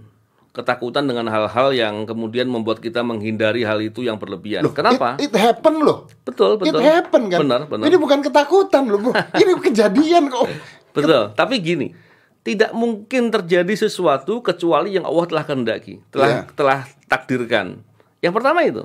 Ketakutan 0.51 1.07
dengan 1.07 1.31
hal-hal 1.31 1.71
yang 1.71 2.11
kemudian 2.11 2.51
membuat 2.51 2.83
kita 2.83 3.07
menghindari 3.07 3.63
hal 3.63 3.79
itu 3.79 4.03
yang 4.03 4.19
berlebihan. 4.19 4.67
Kenapa? 4.75 5.15
It, 5.23 5.31
it 5.31 5.35
happen 5.39 5.79
loh. 5.79 6.11
betul, 6.27 6.59
betul. 6.59 6.83
It 6.83 6.91
happen 6.91 7.31
kan? 7.31 7.39
Benar, 7.47 7.61
benar. 7.71 7.87
Ini 7.87 7.97
bukan 8.03 8.19
ketakutan 8.19 8.91
loh, 8.91 8.99
bro. 8.99 9.15
Ini 9.43 9.53
kejadian 9.63 10.27
kok. 10.27 10.51
Betul. 10.91 11.31
Tapi 11.39 11.55
gini, 11.63 11.95
tidak 12.43 12.75
mungkin 12.75 13.31
terjadi 13.31 13.75
sesuatu 13.79 14.43
kecuali 14.43 14.99
yang 14.99 15.07
Allah 15.07 15.25
telah 15.31 15.45
kehendaki, 15.47 16.03
telah 16.11 16.29
Iya. 16.29 16.43
telah 16.59 16.81
takdirkan. 17.07 17.87
Yang 18.19 18.33
pertama 18.35 18.61
itu. 18.67 18.83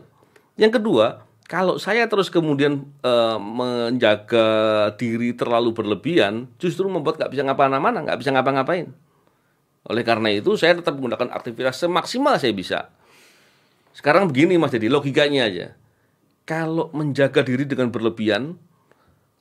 Yang 0.61 0.77
kedua, 0.77 1.25
kalau 1.49 1.81
saya 1.81 2.05
terus 2.05 2.29
kemudian 2.29 2.85
eh, 3.01 3.37
menjaga 3.41 4.47
diri 5.01 5.33
terlalu 5.33 5.73
berlebihan, 5.73 6.45
justru 6.61 6.85
membuat 6.89 7.17
nggak 7.17 7.31
bisa 7.31 7.41
ngapa-ngapain, 7.41 8.05
nggak 8.05 8.19
bisa 8.21 8.29
ngapa-ngapain. 8.33 8.93
Oleh 9.85 10.01
karena 10.01 10.33
itu, 10.33 10.57
saya 10.57 10.73
tetap 10.73 10.97
menggunakan 10.97 11.29
aktivitas 11.29 11.77
semaksimal 11.77 12.41
saya 12.41 12.53
bisa. 12.53 12.89
Sekarang 13.93 14.27
begini 14.27 14.57
Mas 14.57 14.73
jadi 14.73 14.89
logikanya 14.89 15.47
aja. 15.47 15.67
Kalau 16.45 16.89
menjaga 16.91 17.45
diri 17.45 17.69
dengan 17.69 17.93
berlebihan, 17.93 18.57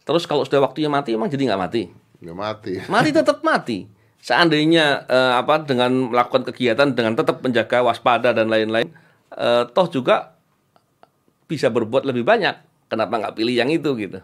terus 0.05 0.29
kalau 0.29 0.45
sudah 0.45 0.63
waktunya 0.63 0.93
mati, 0.93 1.17
emang 1.17 1.33
jadi 1.33 1.53
nggak 1.53 1.61
mati? 1.61 1.83
Nggak 2.21 2.39
mati. 2.39 2.75
mati 2.95 3.11
tetap 3.11 3.41
mati. 3.41 3.89
Seandainya 4.25 5.05
eh, 5.05 5.33
apa 5.37 5.65
dengan 5.65 6.13
melakukan 6.13 6.49
kegiatan 6.49 6.97
dengan 6.97 7.13
tetap 7.13 7.45
menjaga 7.45 7.85
waspada 7.85 8.33
dan 8.33 8.49
lain-lain, 8.49 8.89
eh, 9.37 9.65
toh 9.69 9.89
juga 9.89 10.37
bisa 11.49 11.69
berbuat 11.69 12.09
lebih 12.09 12.25
banyak. 12.25 12.57
Kenapa 12.89 13.21
nggak 13.21 13.37
pilih 13.37 13.53
yang 13.53 13.73
itu 13.73 13.91
gitu? 13.97 14.21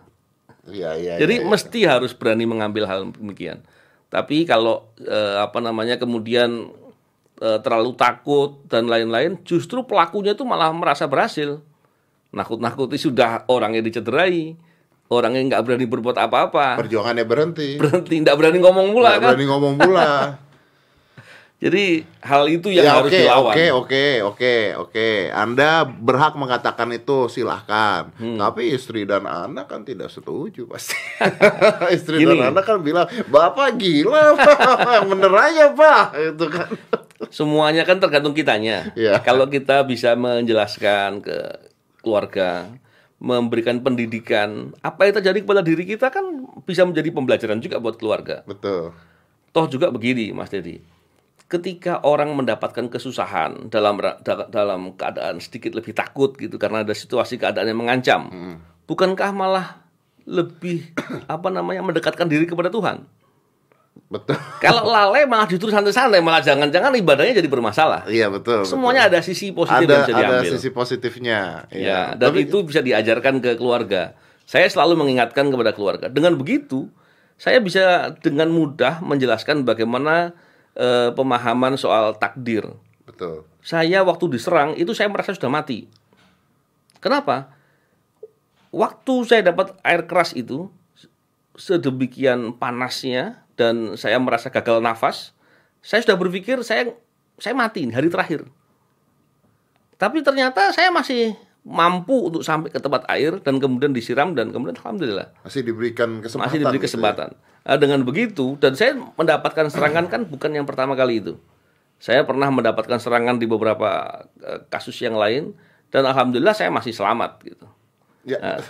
Iya, 0.69 0.97
iya. 1.01 1.15
Jadi 1.17 1.41
iya, 1.41 1.45
iya. 1.45 1.49
mesti 1.49 1.81
harus 1.85 2.13
berani 2.13 2.45
mengambil 2.45 2.85
hal 2.85 3.09
demikian. 3.13 3.65
Tapi 4.11 4.43
kalau 4.43 4.91
eh, 4.99 5.37
apa 5.39 5.63
namanya 5.63 5.95
kemudian 5.97 6.67
eh, 7.39 7.59
terlalu 7.63 7.95
takut 7.95 8.61
dan 8.67 8.91
lain-lain, 8.91 9.39
justru 9.47 9.87
pelakunya 9.87 10.35
itu 10.35 10.43
malah 10.43 10.75
merasa 10.75 11.07
berhasil. 11.07 11.63
Nakut-nakuti 12.31 12.95
sudah 12.95 13.47
orangnya 13.47 13.83
dicederai, 13.83 14.55
orangnya 15.09 15.57
nggak 15.57 15.63
berani 15.67 15.87
berbuat 15.87 16.19
apa-apa, 16.19 16.79
perjuangannya 16.79 17.27
berhenti. 17.27 17.79
berhenti, 17.79 18.15
nggak 18.19 18.37
berani 18.39 18.59
ngomong 18.59 18.87
pula 18.91 19.09
Nggak 19.15 19.19
kan. 19.19 19.29
berani 19.35 19.47
ngomong 19.47 19.75
pula. 19.79 20.07
Jadi 21.61 22.09
hal 22.25 22.49
itu 22.49 22.73
yang 22.73 22.89
ya 22.89 22.93
harus 22.97 23.13
oke, 23.13 23.21
dilawan. 23.21 23.53
oke, 23.53 23.67
oke, 23.77 24.05
oke, 24.25 24.55
oke. 24.81 25.09
Anda 25.29 25.85
berhak 25.85 26.33
mengatakan 26.33 26.89
itu 26.97 27.29
silahkan. 27.29 28.09
Hmm. 28.17 28.41
Tapi 28.41 28.73
istri 28.73 29.05
dan 29.05 29.29
anak 29.29 29.69
kan 29.69 29.85
tidak 29.85 30.09
setuju 30.09 30.65
pasti. 30.65 30.97
istri 31.97 32.25
Gini. 32.25 32.33
dan 32.33 32.57
anak 32.57 32.65
kan 32.65 32.81
bilang, 32.81 33.05
bapak 33.29 33.77
gila, 33.77 34.41
pak, 34.41 35.05
bener 35.05 35.33
aja 35.37 35.65
pak, 35.77 36.05
itu 36.33 36.47
kan. 36.49 36.69
Semuanya 37.29 37.85
kan 37.85 38.01
tergantung 38.01 38.33
kitanya. 38.33 38.97
Iya. 38.97 39.21
Kalau 39.21 39.45
kita 39.45 39.85
bisa 39.85 40.17
menjelaskan 40.17 41.21
ke 41.21 41.39
keluarga, 42.01 42.73
memberikan 43.21 43.85
pendidikan, 43.85 44.73
apa 44.81 45.05
yang 45.05 45.21
terjadi 45.21 45.45
kepada 45.45 45.61
diri 45.61 45.85
kita 45.85 46.09
kan 46.09 46.25
bisa 46.65 46.89
menjadi 46.89 47.13
pembelajaran 47.13 47.61
juga 47.61 47.77
buat 47.77 48.01
keluarga. 48.01 48.41
Betul. 48.49 48.97
Toh 49.53 49.67
juga 49.69 49.93
begini, 49.93 50.33
Mas 50.33 50.49
Dedi. 50.49 51.00
Ketika 51.51 51.99
orang 52.07 52.31
mendapatkan 52.39 52.87
kesusahan 52.87 53.75
dalam 53.75 53.99
dalam 54.55 54.95
keadaan 54.95 55.43
sedikit 55.43 55.75
lebih 55.75 55.91
takut 55.91 56.39
gitu 56.39 56.55
karena 56.63 56.87
ada 56.87 56.95
situasi 56.95 57.43
keadaan 57.43 57.67
yang 57.67 57.81
mengancam, 57.83 58.31
bukankah 58.87 59.35
malah 59.35 59.83
lebih 60.31 60.95
apa 61.27 61.51
namanya 61.51 61.83
mendekatkan 61.83 62.31
diri 62.31 62.47
kepada 62.47 62.71
Tuhan? 62.71 63.03
Betul. 64.11 64.39
Kalau 64.63 64.87
lalai 64.87 65.27
malah 65.27 65.47
justru 65.47 65.71
santai-santai, 65.71 66.23
malah 66.23 66.39
jangan-jangan 66.43 66.95
ibadahnya 66.99 67.43
jadi 67.43 67.51
bermasalah. 67.51 68.07
Iya 68.07 68.31
betul. 68.31 68.63
Semuanya 68.63 69.07
betul. 69.07 69.19
ada 69.19 69.27
sisi 69.27 69.47
positif 69.51 69.87
ada 69.87 69.91
yang 69.91 70.03
bisa 70.07 70.15
ada 70.15 70.23
diambil. 70.23 70.51
sisi 70.55 70.69
positifnya. 70.71 71.41
Ya, 71.71 71.75
Iya. 71.75 72.01
dan 72.19 72.31
Tapi- 72.35 72.47
itu 72.47 72.57
bisa 72.63 72.81
diajarkan 72.83 73.43
ke 73.43 73.59
keluarga. 73.59 74.15
Saya 74.47 74.67
selalu 74.67 74.99
mengingatkan 75.07 75.47
kepada 75.51 75.71
keluarga. 75.75 76.07
Dengan 76.11 76.35
begitu, 76.35 76.91
saya 77.39 77.63
bisa 77.63 78.15
dengan 78.19 78.51
mudah 78.51 78.99
menjelaskan 79.03 79.63
bagaimana 79.63 80.35
eh, 80.81 81.11
pemahaman 81.13 81.77
soal 81.77 82.17
takdir. 82.17 82.65
betul. 83.05 83.45
Saya 83.61 84.01
waktu 84.01 84.33
diserang 84.33 84.73
itu 84.81 84.97
saya 84.97 85.13
merasa 85.13 85.37
sudah 85.37 85.53
mati. 85.53 85.85
Kenapa? 87.05 87.53
Waktu 88.73 89.15
saya 89.29 89.43
dapat 89.53 89.77
air 89.85 90.09
keras 90.09 90.33
itu 90.33 90.73
sedemikian 91.59 92.57
panasnya 92.57 93.45
dan 93.61 93.99
saya 94.01 94.17
merasa 94.17 94.49
gagal 94.49 94.81
nafas, 94.81 95.37
saya 95.85 96.01
sudah 96.01 96.17
berpikir 96.17 96.65
saya 96.65 96.97
saya 97.37 97.53
mati 97.53 97.85
hari 97.93 98.09
terakhir. 98.09 98.49
Tapi 100.01 100.25
ternyata 100.25 100.73
saya 100.73 100.89
masih 100.89 101.37
mampu 101.61 102.33
untuk 102.33 102.41
sampai 102.41 102.73
ke 102.73 102.81
tempat 102.81 103.05
air 103.13 103.37
dan 103.45 103.61
kemudian 103.61 103.93
disiram 103.93 104.33
dan 104.33 104.49
kemudian 104.49 104.81
alhamdulillah 104.81 105.29
Masih 105.45 105.61
diberikan 105.61 106.25
kesempatan. 106.25 106.45
masih 106.49 106.59
diberi 106.59 106.77
gitu 106.77 106.81
ya. 106.81 106.87
kesempatan. 106.89 107.31
Nah, 107.61 107.77
dengan 107.77 108.01
begitu 108.01 108.57
dan 108.57 108.73
saya 108.73 108.97
mendapatkan 108.97 109.69
serangan 109.69 110.09
kan 110.09 110.25
bukan 110.25 110.51
yang 110.57 110.65
pertama 110.65 110.97
kali 110.97 111.21
itu. 111.21 111.37
Saya 112.01 112.25
pernah 112.25 112.49
mendapatkan 112.49 112.97
serangan 112.97 113.37
di 113.37 113.45
beberapa 113.45 113.91
eh, 114.41 114.65
kasus 114.73 114.97
yang 115.05 115.21
lain 115.21 115.53
dan 115.93 116.09
alhamdulillah 116.09 116.57
saya 116.57 116.73
masih 116.73 116.97
selamat 116.97 117.45
gitu. 117.45 117.67
Ya. 118.25 118.39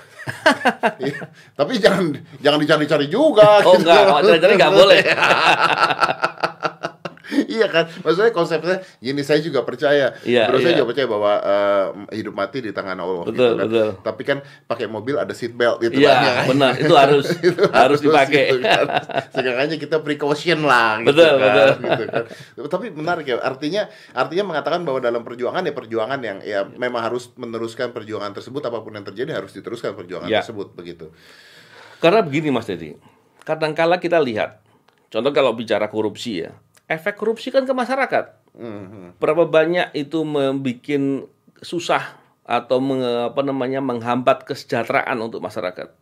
Iya. 1.01 1.27
Tapi 1.57 1.81
jangan 1.81 2.13
jangan 2.45 2.61
dicari-cari 2.61 3.09
juga. 3.09 3.65
Oh 3.65 3.73
gitu. 3.75 3.89
enggak, 3.89 4.21
cari-cari 4.21 4.53
enggak 4.55 4.75
boleh. 4.77 5.01
iya 7.55 7.67
kan, 7.67 7.87
maksudnya 8.01 8.31
konsepnya 8.31 8.77
gini 8.99 9.21
saya 9.21 9.39
juga 9.39 9.63
percaya, 9.63 10.13
Iya, 10.23 10.47
Bro 10.47 10.59
saya 10.59 10.73
iya. 10.73 10.79
juga 10.79 10.87
percaya 10.91 11.07
bahwa 11.07 11.33
eh, 11.39 11.87
hidup 12.17 12.35
mati 12.35 12.59
di 12.59 12.71
tangan 12.71 12.97
Allah. 12.97 13.25
Betul, 13.25 13.33
gitu 13.33 13.55
kan. 13.55 13.67
betul. 13.67 13.89
Tapi 14.03 14.23
kan 14.23 14.39
pakai 14.65 14.87
mobil 14.87 15.15
ada 15.15 15.31
seat 15.31 15.53
belt 15.53 15.79
gitu 15.79 15.97
Iya, 15.97 16.11
kan, 16.11 16.23
ya. 16.23 16.35
benar. 16.53 16.73
Itu 16.77 16.95
harus 16.95 17.27
Itu 17.49 17.63
harus 17.71 17.99
dipakai. 18.01 18.45
gitu 18.51 18.59
kan. 18.61 19.67
Kita 19.71 19.97
precaution 20.01 20.61
lah 20.63 21.01
gitu 21.01 21.15
Betul, 21.15 21.33
kan, 21.39 21.51
betul. 21.51 21.69
gitu 21.81 22.05
kan. 22.11 22.25
Tapi 22.69 22.87
menarik 22.91 23.25
ya, 23.25 23.37
artinya 23.39 23.83
artinya 24.13 24.45
mengatakan 24.47 24.83
bahwa 24.83 24.99
dalam 24.99 25.23
perjuangan 25.23 25.63
ya 25.63 25.73
perjuangan 25.73 26.21
yang 26.21 26.39
ya 26.43 26.67
memang 26.67 27.01
harus 27.03 27.31
meneruskan 27.35 27.91
perjuangan 27.91 28.33
tersebut 28.33 28.61
apa 28.63 28.79
pun 28.81 28.93
yang 28.93 29.05
terjadi 29.05 29.39
harus 29.39 29.53
diteruskan 29.53 29.95
perjuangan 29.95 30.27
Ya. 30.27 30.43
tersebut 30.43 30.75
begitu. 30.75 31.11
Karena 31.99 32.21
begini 32.21 32.49
Mas 32.49 32.65
Dedi, 32.65 32.97
kadangkala 33.43 34.01
kita 34.01 34.17
lihat, 34.17 34.61
contoh 35.09 35.31
kalau 35.31 35.53
bicara 35.53 35.85
korupsi 35.85 36.45
ya, 36.45 36.57
efek 36.91 37.15
korupsi 37.15 37.55
kan 37.55 37.63
ke 37.63 37.71
masyarakat. 37.71 38.35
Mhm. 38.59 39.23
Berapa 39.23 39.47
banyak 39.47 39.95
itu 39.95 40.27
membuat 40.27 41.31
susah 41.63 42.19
atau 42.43 42.83
menge- 42.83 43.31
apa 43.31 43.41
namanya 43.47 43.79
menghambat 43.79 44.43
kesejahteraan 44.43 45.15
untuk 45.23 45.39
masyarakat. 45.39 45.95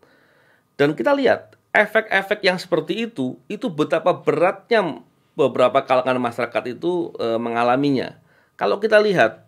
Dan 0.80 0.96
kita 0.96 1.12
lihat 1.12 1.60
efek-efek 1.76 2.40
yang 2.40 2.56
seperti 2.56 3.04
itu 3.04 3.36
itu 3.52 3.68
betapa 3.68 4.16
beratnya 4.16 5.04
beberapa 5.36 5.84
kalangan 5.84 6.16
masyarakat 6.16 6.78
itu 6.78 7.12
e, 7.20 7.36
mengalaminya. 7.36 8.16
Kalau 8.56 8.80
kita 8.82 8.98
lihat, 8.98 9.46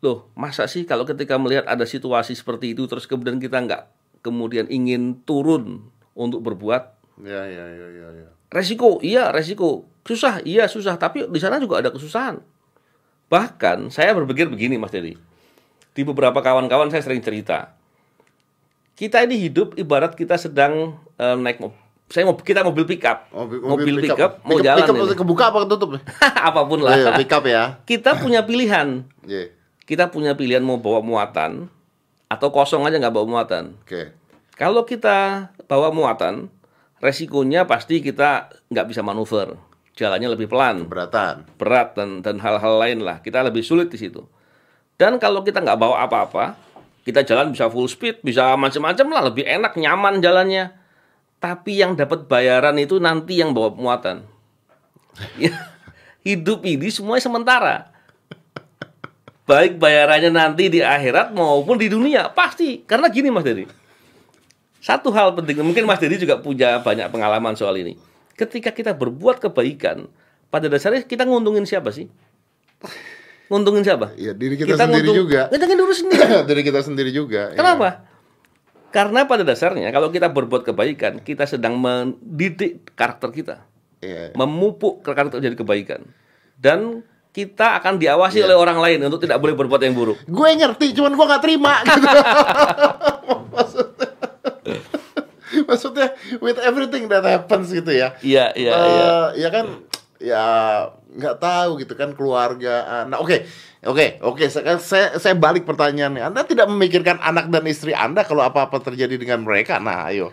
loh 0.00 0.30
masa 0.38 0.64
sih 0.70 0.86
kalau 0.86 1.04
ketika 1.04 1.36
melihat 1.36 1.66
ada 1.66 1.82
situasi 1.84 2.32
seperti 2.36 2.72
itu 2.72 2.86
terus 2.86 3.04
kemudian 3.08 3.36
kita 3.42 3.58
nggak 3.60 3.82
kemudian 4.24 4.70
ingin 4.70 5.18
turun 5.26 5.90
untuk 6.16 6.44
berbuat? 6.46 6.95
Ya, 7.22 7.42
ya, 7.48 7.64
ya, 7.64 7.88
ya, 7.88 8.08
ya. 8.12 8.28
Resiko, 8.52 9.00
iya 9.00 9.32
resiko. 9.32 9.88
Susah, 10.04 10.44
iya 10.44 10.68
susah. 10.68 10.96
Tapi 10.96 11.26
di 11.26 11.40
sana 11.40 11.56
juga 11.56 11.80
ada 11.80 11.88
kesusahan. 11.88 12.38
Bahkan 13.26 13.90
saya 13.90 14.14
berpikir 14.14 14.46
begini 14.46 14.76
Mas 14.76 14.92
Dedi. 14.92 15.16
Di 15.96 16.02
beberapa 16.04 16.38
kawan-kawan 16.38 16.92
saya 16.92 17.02
sering 17.02 17.24
cerita. 17.24 17.74
Kita 18.96 19.24
ini 19.24 19.36
hidup 19.36 19.76
ibarat 19.76 20.16
kita 20.16 20.36
sedang 20.36 20.96
e, 21.16 21.26
naik 21.36 21.60
mobil 21.60 21.86
saya 22.06 22.22
mau 22.22 22.38
kita 22.38 22.62
mobil 22.62 22.86
pickup, 22.86 23.26
Mobil, 23.34 23.58
mobil, 23.58 23.94
pick 23.98 24.14
pickup, 24.14 24.38
up. 24.38 24.46
mau 24.46 24.54
Pick 24.54 24.62
up- 24.62 24.66
jalan 24.70 24.78
pick 24.78 24.86
up 24.86 24.94
ini. 25.10 25.18
kebuka 25.18 25.44
apa 25.50 25.58
ketutup? 25.66 25.90
apa 26.48 26.60
pun 26.62 26.78
lah. 26.78 26.94
Iya, 26.94 27.10
pick 27.18 27.32
up 27.34 27.42
ya. 27.42 27.62
Kita 27.82 28.14
punya 28.14 28.46
pilihan. 28.46 29.02
Iya. 29.26 29.50
Kita 29.82 30.06
punya 30.06 30.38
pilihan 30.38 30.62
mau 30.62 30.78
bawa 30.78 31.02
muatan 31.02 31.66
atau 32.30 32.48
kosong 32.54 32.86
aja 32.86 33.02
nggak 33.02 33.10
bawa 33.10 33.26
muatan. 33.26 33.74
Oke. 33.82 34.14
Kalau 34.54 34.86
kita 34.86 35.50
bawa 35.66 35.90
muatan, 35.90 36.46
resikonya 37.00 37.68
pasti 37.68 38.00
kita 38.00 38.50
nggak 38.72 38.86
bisa 38.88 39.00
manuver, 39.04 39.56
jalannya 39.96 40.32
lebih 40.32 40.48
pelan, 40.48 40.84
Keberatan. 40.84 41.46
berat 41.56 41.96
dan 41.96 42.20
dan 42.20 42.40
hal-hal 42.40 42.74
lain 42.80 43.04
lah. 43.04 43.20
Kita 43.20 43.44
lebih 43.44 43.64
sulit 43.64 43.92
di 43.92 43.98
situ. 44.00 44.24
Dan 44.96 45.20
kalau 45.20 45.44
kita 45.44 45.60
nggak 45.60 45.76
bawa 45.76 46.08
apa-apa, 46.08 46.56
kita 47.04 47.22
jalan 47.22 47.52
bisa 47.52 47.68
full 47.68 47.86
speed, 47.86 48.24
bisa 48.24 48.56
macam-macam 48.56 49.06
lah, 49.12 49.22
lebih 49.28 49.44
enak, 49.44 49.76
nyaman 49.76 50.24
jalannya. 50.24 50.72
Tapi 51.36 51.84
yang 51.84 51.94
dapat 51.94 52.26
bayaran 52.26 52.80
itu 52.80 52.96
nanti 52.96 53.38
yang 53.38 53.52
bawa 53.52 53.76
muatan. 53.76 54.24
Ya, 55.36 55.52
Hidup 56.26 56.66
ini 56.66 56.90
semuanya 56.90 57.22
sementara. 57.22 57.76
Baik 59.46 59.78
bayarannya 59.78 60.34
nanti 60.34 60.66
di 60.66 60.82
akhirat 60.82 61.30
maupun 61.30 61.78
di 61.78 61.86
dunia 61.86 62.34
pasti. 62.34 62.82
Karena 62.82 63.06
gini 63.06 63.30
Mas 63.30 63.46
Dedi. 63.46 63.62
Satu 64.86 65.10
hal 65.10 65.34
penting, 65.34 65.58
mungkin 65.60 65.82
Mas 65.82 65.98
Dedi 65.98 66.14
juga 66.16 66.38
punya 66.38 66.78
banyak 66.78 67.10
pengalaman 67.10 67.58
soal 67.58 67.74
ini. 67.74 67.98
Ketika 68.38 68.70
kita 68.70 68.94
berbuat 68.94 69.42
kebaikan, 69.42 70.06
pada 70.46 70.70
dasarnya 70.70 71.02
kita 71.02 71.26
nguntungin 71.26 71.66
siapa 71.66 71.90
sih? 71.90 72.06
Nguntungin 73.46 73.82
siapa? 73.82 74.14
Iya, 74.14 74.30
diri 74.30 74.54
kita 74.54 74.78
sendiri 74.78 75.02
nguntung- 75.02 75.18
juga. 75.26 75.40
Nguntungin 75.50 75.76
diri 75.76 75.94
sendiri. 75.96 76.22
Diri 76.50 76.62
kita 76.62 76.80
sendiri 76.82 77.10
juga. 77.10 77.42
iya. 77.50 77.58
Kenapa? 77.58 77.88
Karena 78.90 79.26
pada 79.26 79.42
dasarnya 79.42 79.90
kalau 79.90 80.08
kita 80.08 80.30
berbuat 80.30 80.62
kebaikan, 80.64 81.18
kita 81.18 81.44
sedang 81.44 81.74
mendidik 81.76 82.94
karakter 82.94 83.34
kita, 83.34 83.56
Iya. 83.98 84.38
memupuk 84.38 85.02
karakter 85.02 85.38
jadi 85.38 85.54
kebaikan. 85.54 86.06
Dan 86.54 87.02
kita 87.30 87.76
akan 87.76 87.98
diawasi 87.98 88.38
Iya. 88.38 88.46
oleh 88.48 88.56
orang 88.56 88.78
lain 88.78 89.02
untuk 89.02 89.18
tidak 89.20 89.36
boleh 89.36 89.52
berbuat 89.52 89.82
yang 89.82 89.92
buruk. 89.92 90.22
Gue 90.24 90.50
ngerti, 90.54 90.94
cuman 90.94 91.12
gue 91.12 91.26
nggak 91.26 91.42
terima. 91.42 91.74
Gitu. 91.82 92.06
maksudnya, 95.70 96.14
with 96.38 96.56
everything 96.62 97.10
that 97.10 97.26
happens 97.26 97.74
gitu 97.74 97.90
ya. 97.90 98.14
Iya, 98.22 98.54
iya, 98.54 98.72
Eh, 98.72 98.86
iya. 98.86 99.08
Ya 99.36 99.48
kan, 99.50 99.66
ya 100.16 100.44
nggak 101.16 101.36
tahu 101.40 101.70
gitu 101.82 101.94
kan 101.96 102.12
keluarga 102.12 103.04
anak. 103.04 103.18
Oke, 103.20 103.36
oke, 103.84 104.20
oke. 104.22 104.44
Saya, 104.48 104.78
saya 104.78 105.06
saya 105.16 105.34
balik 105.34 105.64
pertanyaannya. 105.64 106.32
Anda 106.32 106.44
tidak 106.44 106.68
memikirkan 106.68 107.18
anak 107.20 107.48
dan 107.50 107.64
istri 107.66 107.96
Anda 107.96 108.22
kalau 108.22 108.44
apa-apa 108.44 108.78
terjadi 108.84 109.16
dengan 109.16 109.42
mereka? 109.42 109.80
Nah, 109.80 110.08
ayo. 110.12 110.30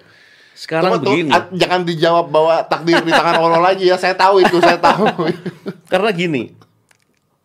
Sekarang 0.53 1.01
tuh, 1.01 1.17
begini. 1.17 1.33
a- 1.33 1.49
jangan 1.49 1.81
dijawab 1.81 2.29
bahwa 2.29 2.61
takdir 2.69 3.01
di 3.01 3.09
tangan 3.09 3.41
Allah 3.41 3.61
lagi 3.73 3.89
ya. 3.89 3.97
Saya 3.97 4.13
tahu 4.13 4.43
itu, 4.45 4.61
saya 4.61 4.77
tahu. 4.77 5.09
Karena 5.91 6.09
gini, 6.13 6.53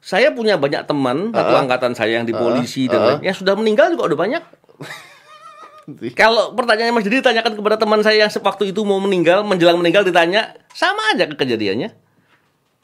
saya 0.05 0.29
punya 0.33 0.61
banyak 0.61 0.85
teman 0.85 1.33
satu 1.33 1.55
angkatan 1.57 1.93
saya 1.97 2.21
yang 2.21 2.29
di 2.29 2.37
polisi 2.37 2.85
dan 2.85 3.01
uh. 3.01 3.05
lain, 3.13 3.21
yang 3.25 3.37
sudah 3.37 3.55
meninggal 3.57 3.93
juga 3.97 4.13
udah 4.13 4.19
banyak. 4.19 4.43
Kalau 6.13 6.53
pertanyaannya 6.53 6.93
Mas 6.93 7.07
Didi 7.09 7.25
tanyakan 7.25 7.57
kepada 7.57 7.81
teman 7.81 8.05
saya 8.05 8.29
yang 8.29 8.33
sewaktu 8.33 8.77
itu 8.77 8.85
mau 8.85 9.01
meninggal, 9.01 9.41
menjelang 9.41 9.81
meninggal 9.81 10.05
ditanya, 10.05 10.53
sama 10.77 11.01
aja 11.17 11.25
ke 11.25 11.33
kejadiannya. 11.33 11.97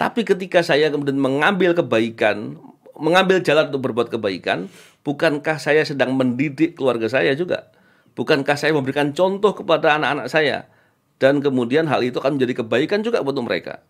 Tapi 0.00 0.24
ketika 0.24 0.64
saya 0.64 0.88
kemudian 0.88 1.20
mengambil 1.20 1.76
kebaikan, 1.76 2.56
mengambil 2.96 3.44
jalan 3.44 3.68
untuk 3.68 3.92
berbuat 3.92 4.08
kebaikan, 4.08 4.72
bukankah 5.04 5.60
saya 5.60 5.84
sedang 5.84 6.16
mendidik 6.16 6.80
keluarga 6.80 7.04
saya 7.12 7.36
juga? 7.36 7.68
Bukankah 8.16 8.56
saya 8.56 8.72
memberikan 8.72 9.12
contoh 9.12 9.52
kepada 9.52 10.00
anak-anak 10.00 10.26
saya? 10.32 10.72
Dan 11.20 11.44
kemudian 11.44 11.84
hal 11.86 12.00
itu 12.02 12.18
akan 12.18 12.40
menjadi 12.40 12.64
kebaikan 12.64 13.04
juga 13.04 13.20
buat 13.20 13.36
mereka. 13.36 13.84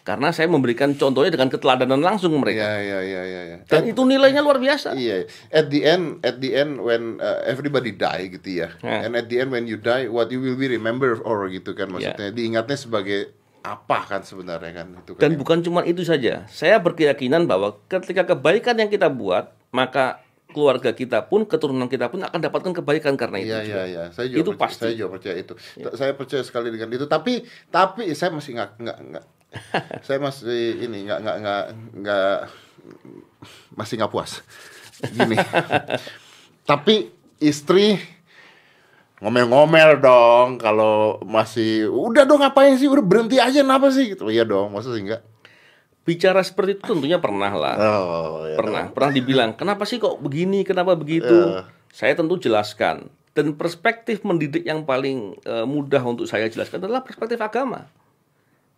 Karena 0.00 0.32
saya 0.32 0.48
memberikan 0.48 0.90
contohnya 0.92 1.28
dengan 1.28 1.48
keteladanan 1.48 2.00
langsung 2.00 2.32
mereka. 2.36 2.64
Iya, 2.64 2.74
iya, 2.80 2.98
iya, 3.00 3.22
iya. 3.22 3.40
Ya. 3.46 3.56
Dan 3.64 3.84
itu 3.86 4.00
nilainya 4.02 4.40
luar 4.40 4.56
biasa. 4.56 4.96
Iya, 4.96 5.28
at 5.48 5.68
the 5.68 5.80
end, 5.82 6.04
at 6.20 6.40
the 6.40 6.50
end 6.52 6.80
when 6.80 7.18
uh, 7.18 7.44
everybody 7.44 7.92
die 7.92 8.32
gitu 8.32 8.64
ya, 8.64 8.68
Ya. 8.80 9.04
and 9.04 9.12
at 9.12 9.28
the 9.28 9.38
end 9.38 9.52
when 9.52 9.68
you 9.68 9.76
die, 9.76 10.08
what 10.08 10.32
you 10.32 10.40
will 10.40 10.56
be 10.56 10.66
remember 10.66 11.20
or 11.20 11.46
gitu 11.48 11.72
kan 11.72 11.88
maksudnya, 11.88 12.32
diingatnya 12.32 12.74
sebagai 12.74 13.36
apa 13.60 14.08
kan 14.08 14.24
sebenarnya 14.24 14.72
kan 14.72 14.86
itu 15.04 15.12
kan. 15.12 15.20
Dan 15.20 15.32
ya. 15.32 15.38
bukan 15.38 15.58
cuma 15.60 15.80
itu 15.84 16.00
saja. 16.00 16.48
Saya 16.48 16.80
berkeyakinan 16.80 17.44
bahwa 17.44 17.76
ketika 17.86 18.24
kebaikan 18.24 18.80
yang 18.80 18.88
kita 18.88 19.12
buat, 19.12 19.52
maka 19.68 20.24
keluarga 20.50 20.90
kita 20.90 21.28
pun, 21.28 21.44
keturunan 21.44 21.86
kita 21.86 22.08
pun 22.08 22.24
akan 22.24 22.40
dapatkan 22.40 22.72
kebaikan 22.82 23.14
karena 23.14 23.36
itu. 23.38 23.52
Iya 23.52 23.60
juga. 23.62 23.70
iya 23.70 23.82
iya, 23.86 24.02
saya 24.10 24.26
juga 24.26 24.40
Itu 24.40 24.50
percaya, 24.56 24.64
pasti. 24.64 24.80
Iya. 24.80 24.82
saya 24.82 24.94
juga 24.96 25.08
percaya 25.12 25.34
itu. 25.36 25.52
T- 25.54 25.94
Saya 25.94 26.12
percaya 26.16 26.42
sekali 26.42 26.68
dengan 26.72 26.88
itu. 26.88 27.06
Tapi 27.06 27.32
tapi 27.68 28.02
saya 28.16 28.30
masih 28.32 28.56
nggak. 28.56 28.70
saya 30.06 30.18
masih 30.22 30.86
ini 30.86 31.06
nggak 31.06 31.18
nggak 31.22 31.36
nggak 31.42 31.64
nggak 32.02 32.36
masih 33.74 33.94
nggak 33.98 34.12
puas. 34.12 34.42
Gini. 35.00 35.36
tapi 36.70 37.10
istri 37.42 37.98
ngomel-ngomel 39.20 40.00
dong 40.00 40.56
kalau 40.56 41.20
masih 41.26 41.90
udah 41.90 42.24
dong 42.24 42.40
ngapain 42.40 42.78
sih? 42.78 42.86
Udah 42.86 43.04
berhenti 43.04 43.42
aja 43.42 43.60
kenapa 43.64 43.90
sih? 43.90 44.14
Gitu. 44.14 44.30
Iya 44.30 44.46
dong 44.46 44.72
masa 44.72 44.94
sih 44.94 45.02
enggak 45.02 45.22
Bicara 46.00 46.40
seperti 46.40 46.80
itu 46.80 46.96
tentunya 46.96 47.20
pernah 47.20 47.52
lah. 47.52 47.76
oh 47.76 48.48
ya 48.48 48.56
pernah 48.56 48.88
pernah 48.88 49.12
dibilang 49.12 49.50
kenapa 49.54 49.84
sih 49.84 50.00
kok 50.00 50.18
begini? 50.22 50.64
Kenapa 50.64 50.96
begitu? 50.96 51.34
Iya. 51.34 51.68
saya 51.90 52.14
tentu 52.14 52.38
jelaskan. 52.38 53.10
Dan 53.30 53.54
perspektif 53.54 54.26
mendidik 54.26 54.66
yang 54.66 54.82
paling 54.82 55.38
eh, 55.46 55.62
mudah 55.62 56.02
untuk 56.02 56.26
saya 56.26 56.50
jelaskan 56.50 56.82
adalah 56.82 57.06
perspektif 57.06 57.38
agama 57.38 57.86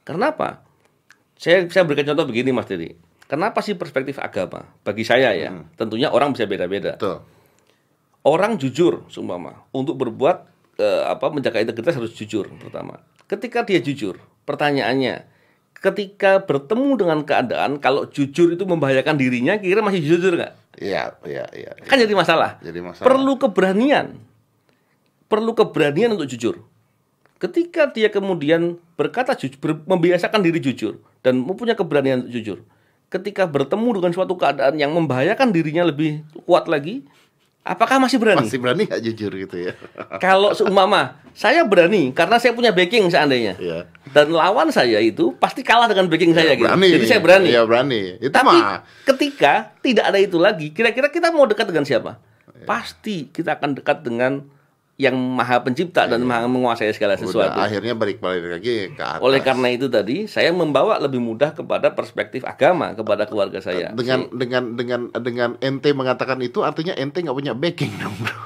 kenapa? 0.03 0.63
Saya 1.39 1.67
saya 1.71 1.83
berikan 1.83 2.07
contoh 2.15 2.27
begini 2.31 2.55
mas 2.55 2.71
Dedi 2.71 2.95
kenapa 3.33 3.65
sih 3.65 3.73
perspektif 3.73 4.21
agama? 4.21 4.69
Bagi 4.85 5.09
saya 5.09 5.33
ya 5.33 5.49
Hmm. 5.49 5.65
tentunya 5.75 6.13
orang 6.13 6.37
bisa 6.37 6.45
beda-beda. 6.45 7.01
Orang 8.23 8.55
jujur 8.61 9.03
seumpama 9.11 9.67
untuk 9.75 9.99
berbuat 9.99 10.47
eh, 10.79 11.03
apa 11.09 11.33
menjaga 11.35 11.59
integritas 11.65 11.99
harus 11.99 12.15
jujur 12.15 12.47
pertama. 12.61 13.03
Ketika 13.27 13.65
dia 13.67 13.81
jujur 13.83 14.21
pertanyaannya 14.47 15.27
ketika 15.83 16.47
bertemu 16.47 16.95
dengan 16.95 17.19
keadaan 17.27 17.83
kalau 17.83 18.07
jujur 18.07 18.55
itu 18.55 18.63
membahayakan 18.63 19.19
dirinya 19.19 19.59
kira 19.59 19.83
masih 19.83 19.99
jujur 19.99 20.39
nggak? 20.39 20.55
Iya 20.79 21.19
iya 21.27 21.45
iya. 21.57 21.73
Kan 21.83 21.99
jadi 21.99 22.15
masalah. 22.15 22.63
Jadi 22.63 22.79
masalah. 22.79 23.07
Perlu 23.11 23.35
keberanian. 23.41 24.23
Perlu 25.27 25.57
keberanian 25.59 26.15
untuk 26.15 26.31
jujur 26.31 26.63
ketika 27.43 27.91
dia 27.91 28.07
kemudian 28.07 28.79
berkata 28.95 29.35
jujur 29.35 29.59
ber- 29.59 29.83
membiasakan 29.83 30.47
diri 30.47 30.63
jujur 30.63 31.03
dan 31.27 31.43
mempunyai 31.43 31.75
keberanian 31.75 32.31
jujur 32.31 32.63
ketika 33.11 33.51
bertemu 33.51 33.99
dengan 33.99 34.13
suatu 34.15 34.39
keadaan 34.39 34.79
yang 34.79 34.95
membahayakan 34.95 35.51
dirinya 35.51 35.83
lebih 35.83 36.23
kuat 36.47 36.71
lagi 36.71 37.03
apakah 37.67 37.99
masih 38.03 38.19
berani? 38.19 38.47
Masih 38.47 38.59
berani 38.63 38.87
nggak 38.87 39.03
jujur 39.03 39.33
gitu 39.35 39.57
ya? 39.59 39.73
Kalau 40.25 40.55
seumpama 40.55 41.19
saya 41.35 41.67
berani 41.67 42.15
karena 42.15 42.39
saya 42.39 42.55
punya 42.55 42.71
backing 42.71 43.11
seandainya. 43.11 43.59
Iya. 43.59 43.81
dan 44.13 44.29
lawan 44.29 44.69
saya 44.69 45.01
itu 45.01 45.33
pasti 45.41 45.65
kalah 45.65 45.89
dengan 45.89 46.05
backing 46.07 46.37
saya 46.37 46.53
gitu. 46.53 46.69
berani. 46.69 46.89
Jadi 46.95 47.07
saya 47.09 47.21
berani. 47.25 47.49
Iya 47.49 47.63
berani. 47.65 48.03
Itu 48.21 48.35
tapi 48.35 48.55
mah. 48.55 48.85
ketika 49.09 49.73
tidak 49.81 50.05
ada 50.13 50.19
itu 50.21 50.37
lagi, 50.37 50.69
kira-kira 50.71 51.09
kita 51.09 51.33
mau 51.33 51.49
dekat 51.49 51.65
dengan 51.73 51.89
siapa? 51.89 52.21
Iya. 52.53 52.67
Pasti 52.69 53.33
kita 53.33 53.57
akan 53.57 53.81
dekat 53.81 54.05
dengan 54.05 54.45
yang 55.03 55.19
maha 55.19 55.59
pencipta 55.59 56.07
dan 56.07 56.23
maha 56.23 56.47
menguasai 56.47 56.95
segala 56.95 57.15
Iya. 57.15 57.21
udah 57.21 57.31
sesuatu. 57.51 57.59
akhirnya 57.59 57.93
balik 57.93 58.19
balik 58.19 58.55
lagi 58.55 58.75
ke 58.89 59.03
atas 59.03 59.19
Oleh 59.19 59.43
karena 59.43 59.69
itu 59.69 59.87
tadi, 59.89 60.25
saya 60.27 60.55
membawa 60.55 60.95
lebih 60.97 61.19
mudah 61.19 61.51
kepada 61.51 61.91
perspektif 61.91 62.43
agama 62.45 62.95
kepada 62.95 63.27
keluarga 63.27 63.59
saya. 63.59 63.91
dengan 63.91 64.31
dengan 64.31 64.63
dengan 64.73 65.01
dengan 65.13 65.51
ente 65.59 65.91
mengatakan 65.91 66.39
itu 66.39 66.63
artinya 66.63 66.95
ente 66.95 67.19
nggak 67.19 67.35
punya 67.35 67.53
backing 67.53 67.91
dong 67.99 68.15
bro 68.17 68.37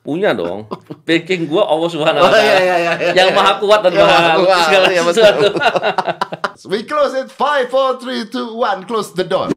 Punya 0.00 0.36
dong. 0.36 0.68
Backing 1.02 1.48
gua 1.48 1.64
Allah 1.64 1.88
Subhanahu 1.88 2.20
wa 2.20 2.28
Oh, 2.28 2.30
taala. 2.30 2.44
iya, 2.44 2.56
iya, 2.58 2.76
iya, 2.76 2.92
iya. 3.00 3.12
Yang 3.16 3.28
maha 3.32 3.52
kuat 3.56 3.80
dan 3.80 3.92
Yang 3.94 4.04
maha 4.04 4.32
maha 4.36 4.64
segala 4.68 4.86
iya, 4.86 5.00
sesuatu. 5.02 5.44
we 6.68 6.84
close 6.84 7.12
it 7.14 7.28
five 7.28 7.68
four 7.68 7.96
three 7.96 8.24
two 8.24 8.52
one 8.52 8.84
close 8.84 9.12
the 9.12 9.24
door 9.24 9.48